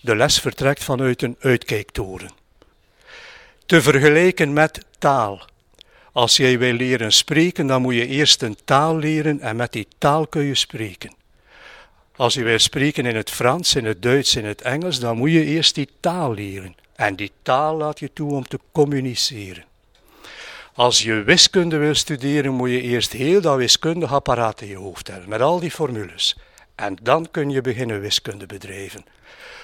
De 0.00 0.16
les 0.16 0.40
vertrekt 0.40 0.84
vanuit 0.84 1.22
een 1.22 1.36
uitkijktoren. 1.40 2.30
Te 3.66 3.82
vergelijken 3.82 4.52
met 4.52 4.80
taal. 4.98 5.44
Als 6.12 6.36
jij 6.36 6.58
wil 6.58 6.72
leren 6.72 7.12
spreken, 7.12 7.66
dan 7.66 7.82
moet 7.82 7.94
je 7.94 8.06
eerst 8.06 8.42
een 8.42 8.56
taal 8.64 8.96
leren 8.96 9.40
en 9.40 9.56
met 9.56 9.72
die 9.72 9.86
taal 9.98 10.26
kun 10.26 10.42
je 10.42 10.54
spreken. 10.54 11.14
Als 12.16 12.34
je 12.34 12.42
wil 12.42 12.58
spreken 12.58 13.06
in 13.06 13.16
het 13.16 13.30
Frans, 13.30 13.74
in 13.74 13.84
het 13.84 14.02
Duits, 14.02 14.36
in 14.36 14.44
het 14.44 14.62
Engels, 14.62 14.98
dan 15.00 15.16
moet 15.16 15.30
je 15.30 15.44
eerst 15.44 15.74
die 15.74 15.88
taal 16.00 16.34
leren. 16.34 16.74
En 16.96 17.16
die 17.16 17.32
taal 17.42 17.76
laat 17.76 17.98
je 17.98 18.12
toe 18.12 18.32
om 18.32 18.44
te 18.44 18.58
communiceren. 18.72 19.64
Als 20.74 21.02
je 21.02 21.22
wiskunde 21.22 21.76
wil 21.76 21.94
studeren, 21.94 22.52
moet 22.52 22.70
je 22.70 22.80
eerst 22.80 23.12
heel 23.12 23.40
dat 23.40 23.56
wiskundige 23.56 24.14
apparaat 24.14 24.60
in 24.60 24.68
je 24.68 24.76
hoofd 24.76 25.08
hebben, 25.08 25.28
met 25.28 25.40
al 25.40 25.60
die 25.60 25.70
formules. 25.70 26.36
En 26.74 26.98
dan 27.02 27.30
kun 27.30 27.50
je 27.50 27.60
beginnen 27.60 28.00
wiskunde 28.00 28.46
bedrijven. 28.46 29.04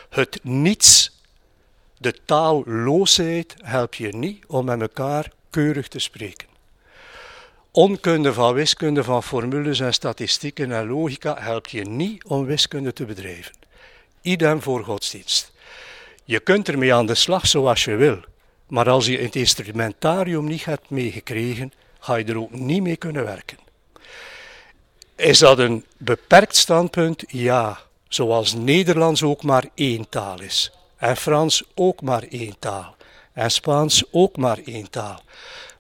Het 0.09 0.41
niets 0.43 1.19
De 1.99 2.15
taalloosheid 2.25 3.55
helpt 3.63 3.97
je 3.97 4.17
niet 4.17 4.45
om 4.47 4.65
met 4.65 4.81
elkaar 4.81 5.33
keurig 5.51 5.89
te 5.89 5.99
spreken. 5.99 6.50
Onkunde 7.73 8.33
van 8.33 8.55
wiskunde, 8.55 9.05
van 9.05 9.23
formules 9.23 9.81
en 9.81 9.93
statistieken 9.93 10.73
en 10.73 10.87
logica 10.87 11.37
helpt 11.39 11.71
je 11.71 11.85
niet 11.85 12.25
om 12.25 12.45
wiskunde 12.45 12.93
te 12.93 13.05
bedrijven. 13.05 13.55
Idem 14.21 14.63
voor 14.63 14.85
godsdienst. 14.85 15.53
Je 16.25 16.41
kunt 16.41 16.69
ermee 16.69 16.95
aan 16.95 17.07
de 17.07 17.15
slag 17.15 17.47
zoals 17.47 17.85
je 17.85 17.95
wil, 17.95 18.21
maar 18.69 18.89
als 18.89 19.07
je 19.07 19.19
het 19.19 19.37
instrumentarium 19.37 20.45
niet 20.45 20.65
hebt 20.65 20.91
meegekregen, 20.91 21.73
ga 21.99 22.15
je 22.15 22.25
er 22.25 22.39
ook 22.39 22.51
niet 22.51 22.83
mee 22.83 22.97
kunnen 22.97 23.25
werken. 23.25 23.59
Is 25.17 25.39
dat 25.39 25.59
een 25.59 25.85
beperkt 25.97 26.57
standpunt? 26.57 27.25
Ja, 27.27 27.79
zoals 28.09 28.55
Nederlands 28.55 29.23
ook 29.23 29.43
maar 29.43 29.65
één 29.75 30.09
taal 30.09 30.41
is. 30.41 30.73
En 30.97 31.17
Frans 31.17 31.65
ook 31.75 32.03
maar 32.03 32.23
één 32.23 32.59
taal. 32.59 32.97
En 33.33 33.51
Spaans 33.51 34.05
ook 34.11 34.37
maar 34.37 34.59
één 34.65 34.91
taal. 34.91 35.23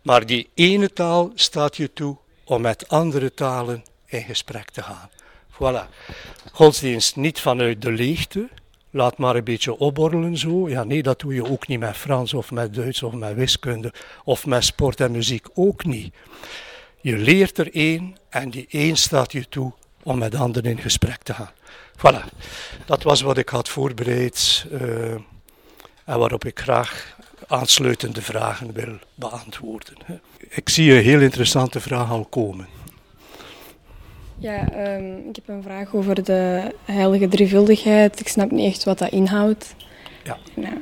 Maar 0.03 0.27
die 0.27 0.49
ene 0.55 0.93
taal 0.93 1.31
staat 1.35 1.77
je 1.77 1.93
toe 1.93 2.17
om 2.45 2.61
met 2.61 2.89
andere 2.89 3.35
talen 3.35 3.85
in 4.07 4.23
gesprek 4.23 4.71
te 4.71 4.83
gaan. 4.83 5.11
Voilà. 5.53 5.89
Godsdienst 6.53 7.17
niet 7.17 7.41
vanuit 7.41 7.83
de 7.83 7.93
leegte, 7.93 8.49
laat 8.91 9.19
maar 9.19 9.37
een 9.37 9.45
beetje 9.45 9.79
opborrelen 9.79 10.37
zo. 10.37 10.69
Ja, 10.69 10.85
nee, 10.85 11.03
dat 11.03 11.21
doe 11.21 11.35
je 11.35 11.51
ook 11.51 11.67
niet 11.67 11.79
met 11.79 11.97
Frans 11.97 12.35
of 12.35 12.51
met 12.51 12.75
Duits 12.75 13.03
of 13.03 13.13
met 13.13 13.35
wiskunde 13.35 13.93
of 14.25 14.47
met 14.47 14.65
sport 14.65 15.01
en 15.01 15.11
muziek 15.11 15.47
ook 15.55 15.85
niet. 15.85 16.15
Je 17.01 17.17
leert 17.17 17.59
er 17.59 17.75
één 17.75 18.17
en 18.29 18.51
die 18.51 18.67
één 18.71 18.97
staat 18.97 19.33
je 19.33 19.49
toe 19.49 19.73
om 20.03 20.19
met 20.19 20.35
anderen 20.35 20.71
in 20.71 20.79
gesprek 20.79 21.23
te 21.23 21.35
gaan. 21.35 21.53
Voilà, 21.97 22.25
dat 22.87 23.03
was 23.03 23.21
wat 23.21 23.39
ik 23.39 23.49
had 23.49 23.69
voorbereid 23.69 24.67
uh, 24.73 25.13
en 26.05 26.19
waarop 26.19 26.45
ik 26.45 26.59
graag 26.59 27.17
aansluitende 27.46 28.22
vragen 28.22 28.72
wil 28.72 28.98
beantwoorden. 29.14 29.96
Ik 30.48 30.68
zie 30.68 30.94
een 30.94 31.03
heel 31.03 31.20
interessante 31.20 31.81
vraag 31.81 32.11
al 32.11 32.24
komen. 32.24 32.66
Ja, 34.38 34.94
um, 34.96 35.29
ik 35.29 35.37
heb 35.37 35.48
een 35.48 35.62
vraag 35.62 35.94
over 35.94 36.24
de 36.24 36.74
heilige 36.85 37.29
drievuldigheid. 37.29 38.20
Ik 38.20 38.29
snap 38.29 38.50
niet 38.50 38.72
echt 38.72 38.85
wat 38.85 38.98
dat 38.98 39.11
inhoudt. 39.11 39.74
Ja. 40.24 40.38
Nou. 40.55 40.74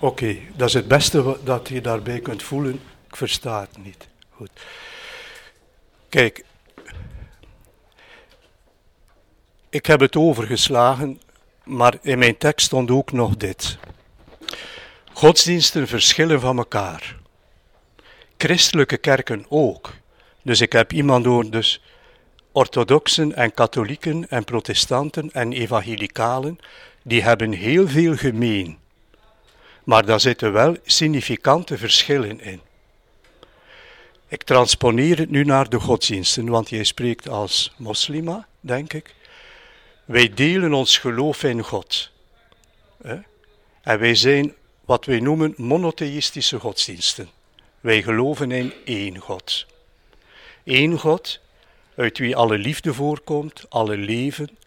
Oké, 0.00 0.06
okay, 0.06 0.42
dat 0.56 0.68
is 0.68 0.74
het 0.74 0.88
beste 0.88 1.36
dat 1.44 1.68
je 1.68 1.80
daarbij 1.80 2.20
kunt 2.20 2.42
voelen. 2.42 2.80
Ik 3.08 3.16
versta 3.16 3.60
het 3.60 3.84
niet. 3.84 4.08
Goed. 4.30 4.50
Kijk, 6.08 6.44
ik 9.68 9.86
heb 9.86 10.00
het 10.00 10.16
overgeslagen, 10.16 11.20
maar 11.64 11.98
in 12.02 12.18
mijn 12.18 12.36
tekst 12.36 12.66
stond 12.66 12.90
ook 12.90 13.12
nog 13.12 13.36
dit. 13.36 13.78
Godsdiensten 15.18 15.86
verschillen 15.88 16.40
van 16.40 16.58
elkaar. 16.58 17.16
Christelijke 18.36 18.96
kerken 18.96 19.46
ook. 19.48 19.94
Dus 20.42 20.60
ik 20.60 20.72
heb 20.72 20.92
iemand 20.92 21.24
door, 21.24 21.50
dus 21.50 21.82
orthodoxen 22.52 23.34
en 23.34 23.54
katholieken 23.54 24.28
en 24.30 24.44
protestanten 24.44 25.30
en 25.32 25.52
evangelicalen, 25.52 26.58
die 27.02 27.22
hebben 27.22 27.52
heel 27.52 27.88
veel 27.88 28.16
gemeen. 28.16 28.78
Maar 29.84 30.06
daar 30.06 30.20
zitten 30.20 30.52
wel 30.52 30.76
significante 30.84 31.78
verschillen 31.78 32.40
in. 32.40 32.60
Ik 34.28 34.42
transponeer 34.42 35.18
het 35.18 35.30
nu 35.30 35.44
naar 35.44 35.68
de 35.68 35.80
godsdiensten, 35.80 36.48
want 36.48 36.68
jij 36.68 36.84
spreekt 36.84 37.28
als 37.28 37.74
moslima, 37.76 38.46
denk 38.60 38.92
ik. 38.92 39.14
Wij 40.04 40.34
delen 40.34 40.72
ons 40.72 40.98
geloof 40.98 41.42
in 41.42 41.62
God. 41.62 42.10
En 43.82 43.98
wij 43.98 44.14
zijn 44.14 44.56
wat 44.88 45.04
wij 45.04 45.20
noemen 45.20 45.54
monotheïstische 45.56 46.60
godsdiensten. 46.60 47.28
Wij 47.80 48.02
geloven 48.02 48.50
in 48.50 48.72
één 48.84 49.18
God. 49.18 49.66
Eén 50.64 50.98
God, 50.98 51.40
uit 51.96 52.18
wie 52.18 52.36
alle 52.36 52.58
liefde 52.58 52.94
voorkomt, 52.94 53.64
alle 53.68 53.96
leven, 53.96 54.58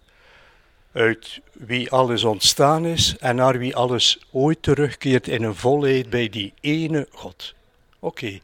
uit 0.92 1.40
wie 1.52 1.92
alles 1.92 2.24
ontstaan 2.24 2.86
is 2.86 3.16
en 3.20 3.36
naar 3.36 3.58
wie 3.58 3.76
alles 3.76 4.20
ooit 4.32 4.64
terugkeert 4.64 5.28
in 5.28 5.44
een 5.44 5.56
volheid 5.56 6.10
bij 6.10 6.30
die 6.30 6.54
ene 6.60 7.08
God. 7.12 7.54
Oké, 8.00 8.40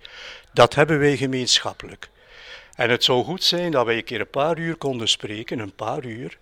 dat 0.54 0.76
hebben 0.76 1.00
wij 1.00 1.18
gemeenschappelijk. 1.18 2.10
En 2.76 2.90
het 2.90 3.04
zou 3.04 3.24
goed 3.24 3.44
zijn 3.44 3.72
dat 3.72 3.86
wij 3.86 3.98
een 3.98 4.04
keer 4.04 4.20
een 4.20 4.30
paar 4.30 4.58
uur 4.58 4.76
konden 4.76 5.10
spreken, 5.10 5.60
een 5.60 5.76
paar 5.76 6.06
uur, 6.06 6.38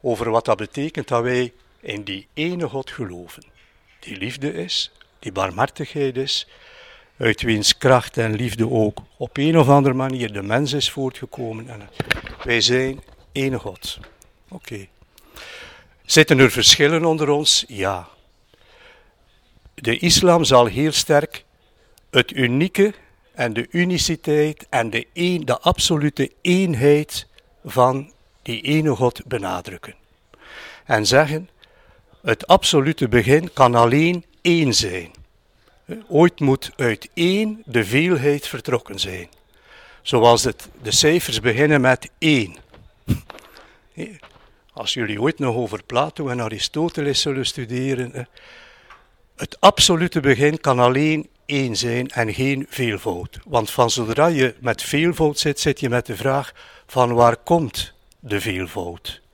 over 0.00 0.30
wat 0.30 0.44
dat 0.44 0.56
betekent 0.56 1.08
dat 1.08 1.22
wij 1.22 1.52
in 1.80 2.02
die 2.02 2.26
ene 2.34 2.68
God 2.68 2.90
geloven. 2.90 3.54
Die 4.06 4.16
liefde 4.16 4.52
is, 4.52 4.90
die 5.18 5.32
barmhartigheid 5.32 6.16
is, 6.16 6.46
uit 7.18 7.42
wiens 7.42 7.78
kracht 7.78 8.16
en 8.16 8.34
liefde 8.34 8.70
ook 8.70 8.98
op 9.16 9.36
een 9.36 9.58
of 9.58 9.68
andere 9.68 9.94
manier 9.94 10.32
de 10.32 10.42
mens 10.42 10.72
is 10.72 10.90
voortgekomen. 10.90 11.68
En 11.68 11.88
wij 12.44 12.60
zijn 12.60 13.00
ene 13.32 13.58
God. 13.58 13.98
Oké. 14.48 14.86
Zitten 16.04 16.38
er 16.38 16.50
verschillen 16.50 17.04
onder 17.04 17.28
ons? 17.28 17.64
Ja. 17.68 18.08
De 19.74 19.98
islam 19.98 20.44
zal 20.44 20.66
heel 20.66 20.92
sterk 20.92 21.44
het 22.10 22.32
unieke 22.32 22.94
en 23.34 23.52
de 23.52 23.66
uniciteit 23.70 24.66
en 24.70 24.90
de, 24.90 25.06
een, 25.12 25.44
de 25.44 25.58
absolute 25.58 26.32
eenheid 26.40 27.26
van 27.64 28.12
die 28.42 28.60
ene 28.60 28.96
God 28.96 29.26
benadrukken. 29.26 29.94
En 30.84 31.06
zeggen, 31.06 31.48
het 32.26 32.46
absolute 32.46 33.08
begin 33.08 33.52
kan 33.52 33.74
alleen 33.74 34.24
één 34.40 34.74
zijn. 34.74 35.10
Ooit 36.08 36.40
moet 36.40 36.72
uit 36.76 37.08
één 37.14 37.62
de 37.64 37.84
veelheid 37.84 38.46
vertrokken 38.46 38.98
zijn. 38.98 39.28
Zoals 40.02 40.44
het, 40.44 40.68
de 40.82 40.90
cijfers 40.90 41.40
beginnen 41.40 41.80
met 41.80 42.10
één. 42.18 42.56
Als 44.72 44.94
jullie 44.94 45.20
ooit 45.20 45.38
nog 45.38 45.54
over 45.54 45.82
Plato 45.82 46.28
en 46.28 46.40
Aristoteles 46.40 47.20
zullen 47.20 47.46
studeren, 47.46 48.28
het 49.36 49.60
absolute 49.60 50.20
begin 50.20 50.60
kan 50.60 50.78
alleen 50.78 51.28
één 51.44 51.76
zijn 51.76 52.08
en 52.08 52.34
geen 52.34 52.66
veelvoud. 52.68 53.38
Want 53.44 53.70
van 53.70 53.90
zodra 53.90 54.26
je 54.26 54.54
met 54.60 54.82
veelvoud 54.82 55.38
zit, 55.38 55.60
zit 55.60 55.80
je 55.80 55.88
met 55.88 56.06
de 56.06 56.16
vraag 56.16 56.52
van 56.86 57.12
waar 57.12 57.36
komt 57.36 57.92
de 58.18 58.40
veelvoud? 58.40 59.24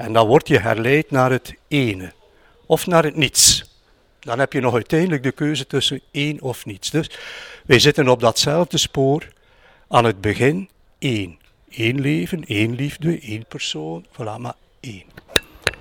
En 0.00 0.12
dan 0.12 0.26
word 0.26 0.48
je 0.48 0.58
herleid 0.58 1.10
naar 1.10 1.30
het 1.30 1.54
ene 1.68 2.12
of 2.66 2.86
naar 2.86 3.04
het 3.04 3.16
niets. 3.16 3.64
Dan 4.20 4.38
heb 4.38 4.52
je 4.52 4.60
nog 4.60 4.74
uiteindelijk 4.74 5.22
de 5.22 5.32
keuze 5.32 5.66
tussen 5.66 6.00
één 6.10 6.40
of 6.40 6.66
niets. 6.66 6.90
Dus 6.90 7.10
wij 7.66 7.78
zitten 7.78 8.08
op 8.08 8.20
datzelfde 8.20 8.78
spoor. 8.78 9.28
Aan 9.88 10.04
het 10.04 10.20
begin 10.20 10.68
één. 10.98 11.38
Eén 11.70 12.00
leven, 12.00 12.44
één 12.44 12.74
liefde, 12.74 13.18
één 13.20 13.46
persoon, 13.48 14.06
voilà, 14.12 14.38
maar 14.38 14.54
één. 14.80 15.04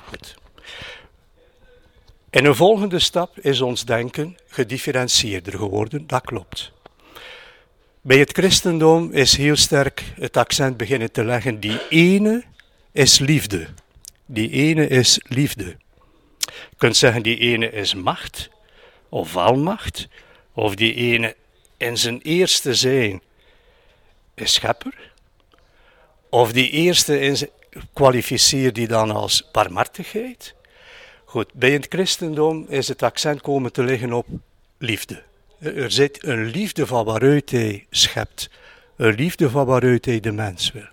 Goed. 0.06 0.36
In 2.30 2.46
een 2.46 2.56
volgende 2.56 3.00
stap 3.00 3.40
is 3.40 3.62
ons 3.62 3.86
denken 3.86 4.38
gedifferentieerder 4.48 5.54
geworden, 5.54 6.08
dat 6.08 6.22
klopt. 6.22 6.72
Bij 8.02 8.18
het 8.18 8.32
christendom 8.32 9.12
is 9.12 9.38
heel 9.38 9.56
sterk 9.56 10.04
het 10.16 10.38
accent 10.38 10.78
beginnen 10.78 11.12
te 11.12 11.24
leggen, 11.24 11.60
die 11.60 11.88
ene 11.90 12.44
is 12.92 13.20
liefde. 13.20 13.68
Die 14.32 14.50
ene 14.50 14.88
is 14.88 15.20
liefde. 15.24 15.76
Je 16.40 16.78
kunt 16.78 16.98
zeggen, 16.98 17.24
die 17.24 17.38
ene 17.38 17.72
is 17.72 17.94
macht, 17.94 18.50
of 19.10 19.38
almacht, 19.38 20.08
of 20.54 20.76
die 20.76 20.94
ene 20.94 21.36
in 21.78 21.98
zijn 21.98 22.22
eerste 22.22 22.74
zijn 22.76 23.22
is 24.34 24.54
schepper, 24.54 25.12
of 26.30 26.52
die 26.52 26.70
eerste 26.70 27.20
in 27.20 27.38
zijn, 27.38 27.50
kwalificeer 27.94 28.74
die 28.74 28.88
dan 28.88 29.12
als 29.12 29.50
barmhartigheid, 29.52 30.56
Goed, 31.30 31.54
bij 31.54 31.72
het 31.72 31.86
christendom 31.90 32.66
is 32.70 32.88
het 32.88 33.04
accent 33.04 33.42
komen 33.42 33.72
te 33.72 33.84
liggen 33.84 34.14
op 34.14 34.28
liefde. 34.78 35.24
Er 35.60 35.92
zit 35.92 36.24
een 36.24 36.46
liefde 36.46 36.88
van 36.88 37.06
waaruit 37.06 37.50
hij 37.50 37.86
schept. 37.90 38.50
Een 38.96 39.14
liefde 39.14 39.50
van 39.50 39.66
waaruit 39.66 40.06
hij 40.06 40.20
de 40.20 40.32
mens 40.32 40.72
wil. 40.72 40.88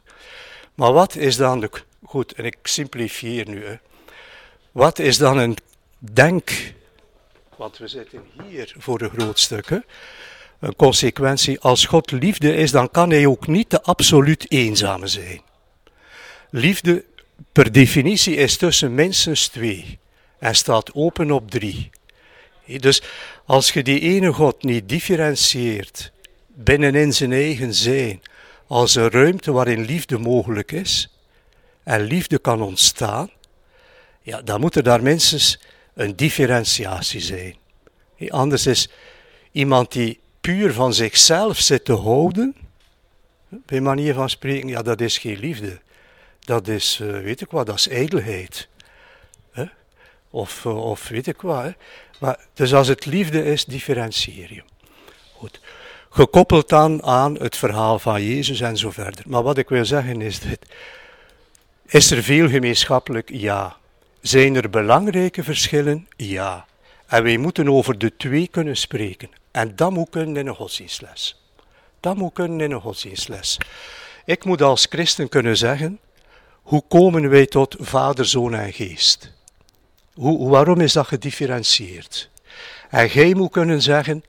Maar 0.75 0.93
wat 0.93 1.15
is 1.15 1.37
dan 1.37 1.61
de... 1.61 1.71
Goed, 2.07 2.33
en 2.33 2.45
ik 2.45 2.57
simplifieer 2.63 3.49
nu. 3.49 3.65
Hè. 3.65 3.75
Wat 4.73 4.99
is 4.99 5.19
dan 5.19 5.39
een 5.39 5.57
denk... 5.99 6.75
Want 7.57 7.79
we 7.79 7.89
zitten 7.89 8.23
hier 8.49 8.75
voor 8.79 9.01
een 9.01 9.11
groot 9.11 9.39
stuk. 9.39 9.81
Een 10.61 10.77
consequentie. 10.77 11.61
Als 11.61 11.85
God 11.85 12.11
liefde 12.11 12.55
is, 12.55 12.71
dan 12.71 12.91
kan 12.91 13.11
hij 13.11 13.27
ook 13.27 13.47
niet 13.47 13.71
de 13.71 13.83
absoluut 13.83 14.51
eenzame 14.51 15.07
zijn. 15.07 15.41
Liefde 16.51 17.05
per 17.53 17.73
definitie 17.73 18.37
is 18.37 18.57
tussen 18.57 18.95
minstens 18.95 19.49
twee 19.49 19.99
en 20.39 20.55
staat 20.55 20.95
open 20.95 21.31
op 21.31 21.51
drie. 21.51 21.91
Dus 22.67 23.03
als 23.45 23.73
je 23.73 23.83
die 23.83 24.01
ene 24.01 24.33
God 24.33 24.63
niet 24.63 24.89
differentieert 24.89 26.13
binnenin 26.47 27.13
zijn 27.13 27.33
eigen 27.33 27.75
zijn, 27.75 28.23
als 28.67 28.95
een 28.95 29.11
ruimte 29.11 29.53
waarin 29.53 29.85
liefde 29.85 30.19
mogelijk 30.19 30.73
is 30.73 31.16
en 31.87 32.01
liefde 32.01 32.39
kan 32.39 32.63
ontstaan, 32.63 33.31
ja, 34.23 34.43
dan 34.43 34.61
moet 34.61 34.75
er 34.75 34.83
daar 34.83 35.03
minstens 35.03 35.59
een 35.95 36.17
differentiatie 36.17 37.21
zijn. 37.21 37.57
Anders 38.29 38.67
is 38.67 38.89
iemand 39.53 39.93
die 39.93 40.21
puur 40.41 40.73
van 40.73 40.95
zichzelf 40.95 41.59
zit 41.59 41.85
te 41.85 41.93
houden, 41.93 42.57
bij 43.49 43.81
manier 43.81 44.15
van 44.15 44.31
spreken, 44.31 44.69
ja, 44.69 44.83
dat 44.83 45.01
is 45.01 45.19
geen 45.19 45.39
liefde. 45.39 45.81
Dat 46.41 46.69
is, 46.69 46.99
uh, 47.03 47.21
weet 47.21 47.41
ik 47.41 47.51
wat, 47.51 47.67
dat 47.67 47.75
is 47.75 47.89
ijdelheid. 47.89 48.69
Of, 50.31 50.65
uh, 50.65 50.85
of 50.85 51.09
weet 51.09 51.27
ik 51.27 51.41
wat. 51.41 51.75
Maar, 52.21 52.39
dus 52.55 52.75
als 52.75 52.89
het 52.89 53.05
liefde 53.05 53.45
is, 53.45 53.65
differentieer 53.65 54.55
je. 54.55 54.63
Goed. 55.33 55.61
Gekoppeld 56.11 56.69
dan 56.69 57.03
aan 57.03 57.35
het 57.35 57.57
verhaal 57.57 57.99
van 57.99 58.23
Jezus 58.23 58.61
en 58.61 58.77
zo 58.77 58.91
verder. 58.91 59.25
Maar 59.27 59.43
wat 59.43 59.59
ik 59.59 59.69
wil 59.69 59.85
zeggen 59.85 60.21
is 60.21 60.41
dit. 60.41 60.59
Is 61.87 62.11
er 62.11 62.23
veel 62.23 62.49
gemeenschappelijk? 62.49 63.31
Ja. 63.33 63.77
Zijn 64.21 64.57
er 64.57 64.71
belangrijke 64.71 65.43
verschillen? 65.43 66.09
Ja. 66.17 66.67
En 67.07 67.23
wij 67.23 67.37
moeten 67.37 67.69
over 67.69 67.99
de 67.99 68.17
twee 68.17 68.49
kunnen 68.49 68.77
spreken. 68.77 69.31
En 69.51 69.77
dat 69.77 69.91
moet 69.91 70.11
kunnen 70.11 70.37
in 70.37 70.47
een 70.47 70.55
godsdienstles. 70.55 71.43
Dat 72.01 72.17
moet 72.17 72.33
kunnen 72.33 72.61
in 72.61 72.73
een 72.73 72.81
godsdienstles. 72.81 73.59
Ik 74.25 74.45
moet 74.45 74.63
als 74.63 74.87
christen 74.91 75.29
kunnen 75.29 75.57
zeggen, 75.57 76.01
hoe 76.63 76.83
komen 76.89 77.29
wij 77.31 77.47
tot 77.47 77.77
Vader, 77.79 78.27
Zoon 78.27 78.55
en 78.55 78.73
Geest? 78.73 79.33
Hoe, 80.15 80.49
waarom 80.49 80.81
is 80.81 80.93
dat 80.93 81.07
gedifferentieerd? 81.07 82.31
En 82.91 83.07
jij 83.07 83.35
moet 83.35 83.51
kunnen 83.51 83.83
zeggen, 83.83 84.25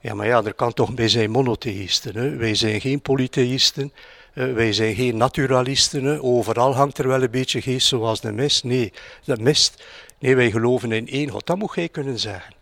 ja 0.00 0.14
maar 0.14 0.26
ja, 0.26 0.44
er 0.44 0.54
kan 0.54 0.72
toch 0.72 0.94
bij 0.94 1.08
zijn 1.08 1.30
monotheïsten. 1.30 2.16
Hè? 2.16 2.36
Wij 2.36 2.54
zijn 2.54 2.80
geen 2.80 3.00
polytheïsten, 3.00 3.92
wij 4.32 4.72
zijn 4.72 4.94
geen 4.94 5.16
naturalisten. 5.16 6.22
Overal 6.22 6.74
hangt 6.74 6.98
er 6.98 7.08
wel 7.08 7.22
een 7.22 7.30
beetje 7.30 7.60
geest 7.60 7.86
zoals 7.86 8.20
de 8.20 8.32
mist. 8.32 8.64
Nee, 8.64 8.92
de 9.24 9.36
mist. 9.40 9.84
Nee, 10.18 10.36
wij 10.36 10.50
geloven 10.50 10.92
in 10.92 11.08
één 11.08 11.28
God. 11.28 11.46
Dat 11.46 11.58
moet 11.58 11.74
jij 11.74 11.88
kunnen 11.88 12.18
zeggen. 12.18 12.54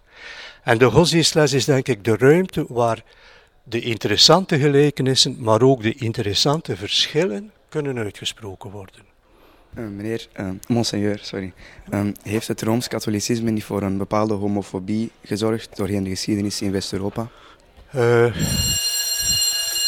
En 0.63 0.79
de 0.79 0.91
godsdienstles 0.91 1.53
is 1.53 1.65
denk 1.65 1.89
ik 1.89 2.05
de 2.05 2.17
ruimte 2.17 2.65
waar 2.69 3.05
de 3.63 3.81
interessante 3.81 4.59
gelijkenissen, 4.59 5.37
maar 5.39 5.63
ook 5.63 5.83
de 5.83 5.95
interessante 5.95 6.77
verschillen 6.77 7.53
kunnen 7.69 7.99
uitgesproken 7.99 8.71
worden. 8.71 9.07
Uh, 9.75 9.89
meneer, 9.89 10.29
uh, 10.41 10.49
monseigneur, 10.67 11.19
sorry. 11.23 11.53
Heeft 12.23 12.49
het 12.49 12.63
Rooms-Katholicisme 12.63 13.51
niet 13.51 13.65
voor 13.65 13.83
een 13.83 13.99
bepaalde 13.99 14.35
homofobie 14.35 15.11
gezorgd 15.25 15.77
doorheen 15.77 16.03
de 16.03 16.11
geschiedenis 16.11 16.63
in 16.63 16.73
West-Europa? 16.73 17.29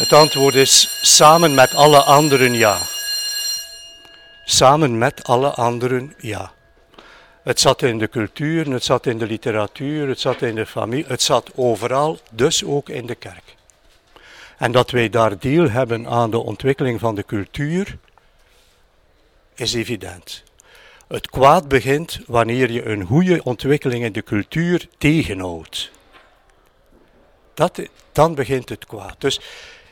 Het 0.01 0.13
antwoord 0.13 0.55
is 0.55 0.99
samen 1.17 1.55
met 1.55 1.75
alle 1.75 2.03
anderen 2.03 2.53
ja. 2.53 2.79
Samen 4.45 4.99
met 4.99 5.25
alle 5.25 5.51
anderen 5.51 6.15
ja. 6.19 6.53
Het 7.43 7.61
zat 7.61 7.83
in 7.83 7.99
de 7.99 8.09
cultuur, 8.09 8.73
het 8.73 8.85
zat 8.85 9.07
in 9.07 9.19
de 9.19 9.27
literatuur, 9.27 10.09
het 10.09 10.21
zat 10.21 10.43
in 10.43 10.55
de 10.55 10.67
familie, 10.67 11.05
het 11.07 11.23
zat 11.23 11.51
overal, 11.55 12.19
dus 12.31 12.65
ook 12.65 12.89
in 12.89 13.07
de 13.07 13.15
kerk. 13.15 13.57
En 14.59 14.73
dat 14.73 14.91
wij 14.91 15.09
daar 15.09 15.39
deel 15.39 15.71
hebben 15.71 16.07
aan 16.07 16.31
de 16.31 16.39
ontwikkeling 16.39 17.01
van 17.01 17.15
de 17.15 17.25
cultuur, 17.25 17.99
is 19.55 19.75
evident. 19.75 20.43
Het 21.09 21.31
kwaad 21.31 21.69
begint 21.69 22.21
wanneer 22.27 22.71
je 22.71 22.85
een 22.85 23.05
goede 23.05 23.43
ontwikkeling 23.43 24.05
in 24.05 24.13
de 24.13 24.23
cultuur 24.23 24.89
tegenhoudt. 24.99 25.91
Dat, 27.55 27.81
dan 28.13 28.35
begint 28.35 28.69
het 28.69 28.87
kwaad. 28.87 29.15
Dus 29.19 29.41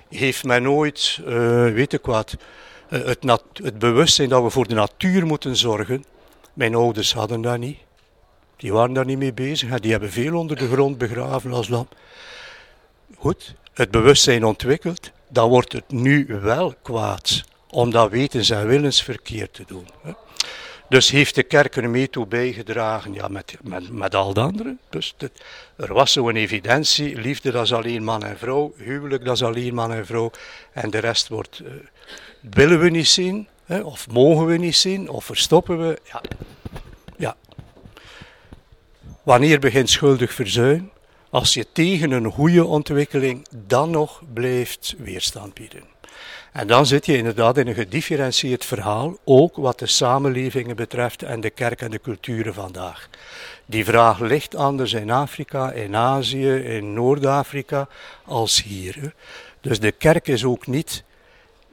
heeft 0.09 0.45
men 0.45 0.71
ooit, 0.71 1.21
uh, 1.27 1.29
weet 1.73 1.93
ik 1.93 2.05
wat, 2.05 2.37
uh, 2.91 3.05
het, 3.05 3.43
het 3.53 3.79
bewustzijn 3.79 4.29
dat 4.29 4.43
we 4.43 4.51
voor 4.51 4.69
de 4.69 4.75
natuur 4.75 5.27
moeten 5.27 5.57
zorgen. 5.57 6.05
Mijn 6.53 6.75
ouders 6.75 7.13
hadden 7.13 7.41
dat 7.41 7.59
niet. 7.59 7.79
Die 8.57 8.73
waren 8.73 8.93
daar 8.93 9.05
niet 9.05 9.19
mee 9.19 9.33
bezig. 9.33 9.81
Die 9.81 9.91
hebben 9.91 10.11
veel 10.11 10.37
onder 10.37 10.57
de 10.57 10.69
grond 10.69 10.99
begraven 10.99 11.53
als 11.53 11.69
lam. 11.69 11.89
Goed, 13.17 13.55
het 13.73 13.91
bewustzijn 13.91 14.45
ontwikkeld, 14.45 15.11
dan 15.29 15.49
wordt 15.49 15.73
het 15.73 15.91
nu 15.91 16.27
wel 16.41 16.75
kwaad 16.83 17.45
om 17.71 17.91
dat 17.91 18.11
wetens- 18.11 18.51
en 18.51 18.67
willensverkeer 18.67 19.51
te 19.51 19.65
doen. 19.67 19.87
Dus 20.89 21.11
heeft 21.11 21.35
de 21.35 21.43
kerk 21.43 21.77
er 21.77 21.91
mee 21.91 22.11
toe 22.11 22.27
bijgedragen, 22.27 23.15
ja, 23.15 23.29
met, 23.29 23.57
met, 23.63 23.91
met 23.91 24.15
al 24.15 24.33
de 24.33 24.41
anderen. 24.41 24.79
Dus 24.89 25.15
er 25.77 25.93
was 25.93 26.13
zo'n 26.13 26.37
evidentie, 26.37 27.21
liefde 27.21 27.51
dat 27.51 27.65
is 27.65 27.73
alleen 27.73 28.05
man 28.05 28.25
en 28.25 28.39
vrouw, 28.39 28.73
huwelijk 28.77 29.25
dat 29.25 29.35
is 29.35 29.43
alleen 29.43 29.75
man 29.75 29.93
en 29.93 30.07
vrouw, 30.07 30.31
en 30.73 30.91
de 30.91 30.99
rest 30.99 31.29
wordt, 31.29 31.61
uh, 31.61 31.69
willen 32.41 32.81
we 32.81 32.91
niet 32.91 33.09
zien, 33.09 33.49
hè, 33.65 33.81
of 33.81 34.09
mogen 34.11 34.47
we 34.47 34.57
niet 34.57 34.77
zien, 34.77 35.09
of 35.09 35.25
verstoppen 35.25 35.89
we. 35.89 35.99
Ja. 36.13 36.23
ja. 37.17 37.37
Wanneer 39.23 39.59
begint 39.59 39.91
schuldig 39.91 40.33
verzuim? 40.33 40.91
Als 41.31 41.55
je 41.55 41.67
tegen 41.73 42.11
een 42.11 42.31
goede 42.31 42.65
ontwikkeling 42.65 43.47
dan 43.67 43.91
nog 43.91 44.23
blijft 44.33 44.95
weerstand 44.99 45.55
bieden. 45.55 45.98
En 46.53 46.67
dan 46.67 46.87
zit 46.87 47.07
je 47.07 47.17
inderdaad 47.17 47.59
in 47.59 47.67
een 47.67 47.75
gedifferentieerd 47.75 48.65
verhaal, 48.65 49.17
ook 49.25 49.57
wat 49.57 49.79
de 49.79 49.87
samenlevingen 49.87 50.77
betreft 50.77 51.23
en 51.23 51.41
de 51.41 51.51
kerk 51.51 51.81
en 51.81 51.91
de 51.91 52.01
culturen 52.01 52.55
vandaag. 52.55 53.09
Die 53.67 53.85
vraag 53.85 54.19
ligt 54.19 54.57
anders 54.57 54.93
in 54.93 55.11
Afrika, 55.11 55.73
in 55.73 55.97
Azië, 55.97 56.55
in 56.55 56.93
Noord-Afrika 56.93 57.89
als 58.25 58.63
hier. 58.63 59.15
Dus 59.61 59.81
de 59.81 59.93
kerk 59.93 60.29
is 60.29 60.45
ook 60.45 60.67
niet 60.67 61.05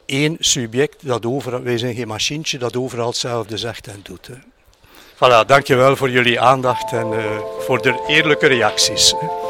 één 0.06 0.36
subject 0.40 1.08
dat 1.08 1.26
overal, 1.26 1.62
wij 1.62 1.78
zijn 1.78 1.96
geen 1.96 2.08
machientje 2.08 2.58
dat 2.58 2.76
overal 2.76 3.08
hetzelfde 3.08 3.58
zegt 3.58 3.88
en 3.88 4.00
doet. 4.04 4.28
Hè. 4.28 4.36
Voilà, 5.16 5.46
dankjewel 5.46 5.96
voor 5.96 6.10
jullie 6.10 6.40
aandacht 6.40 6.92
en 6.92 7.12
uh, 7.12 7.40
voor 7.60 7.82
de 7.82 8.04
eerlijke 8.08 8.48
reacties. 8.48 9.12
Hè. 9.20 9.45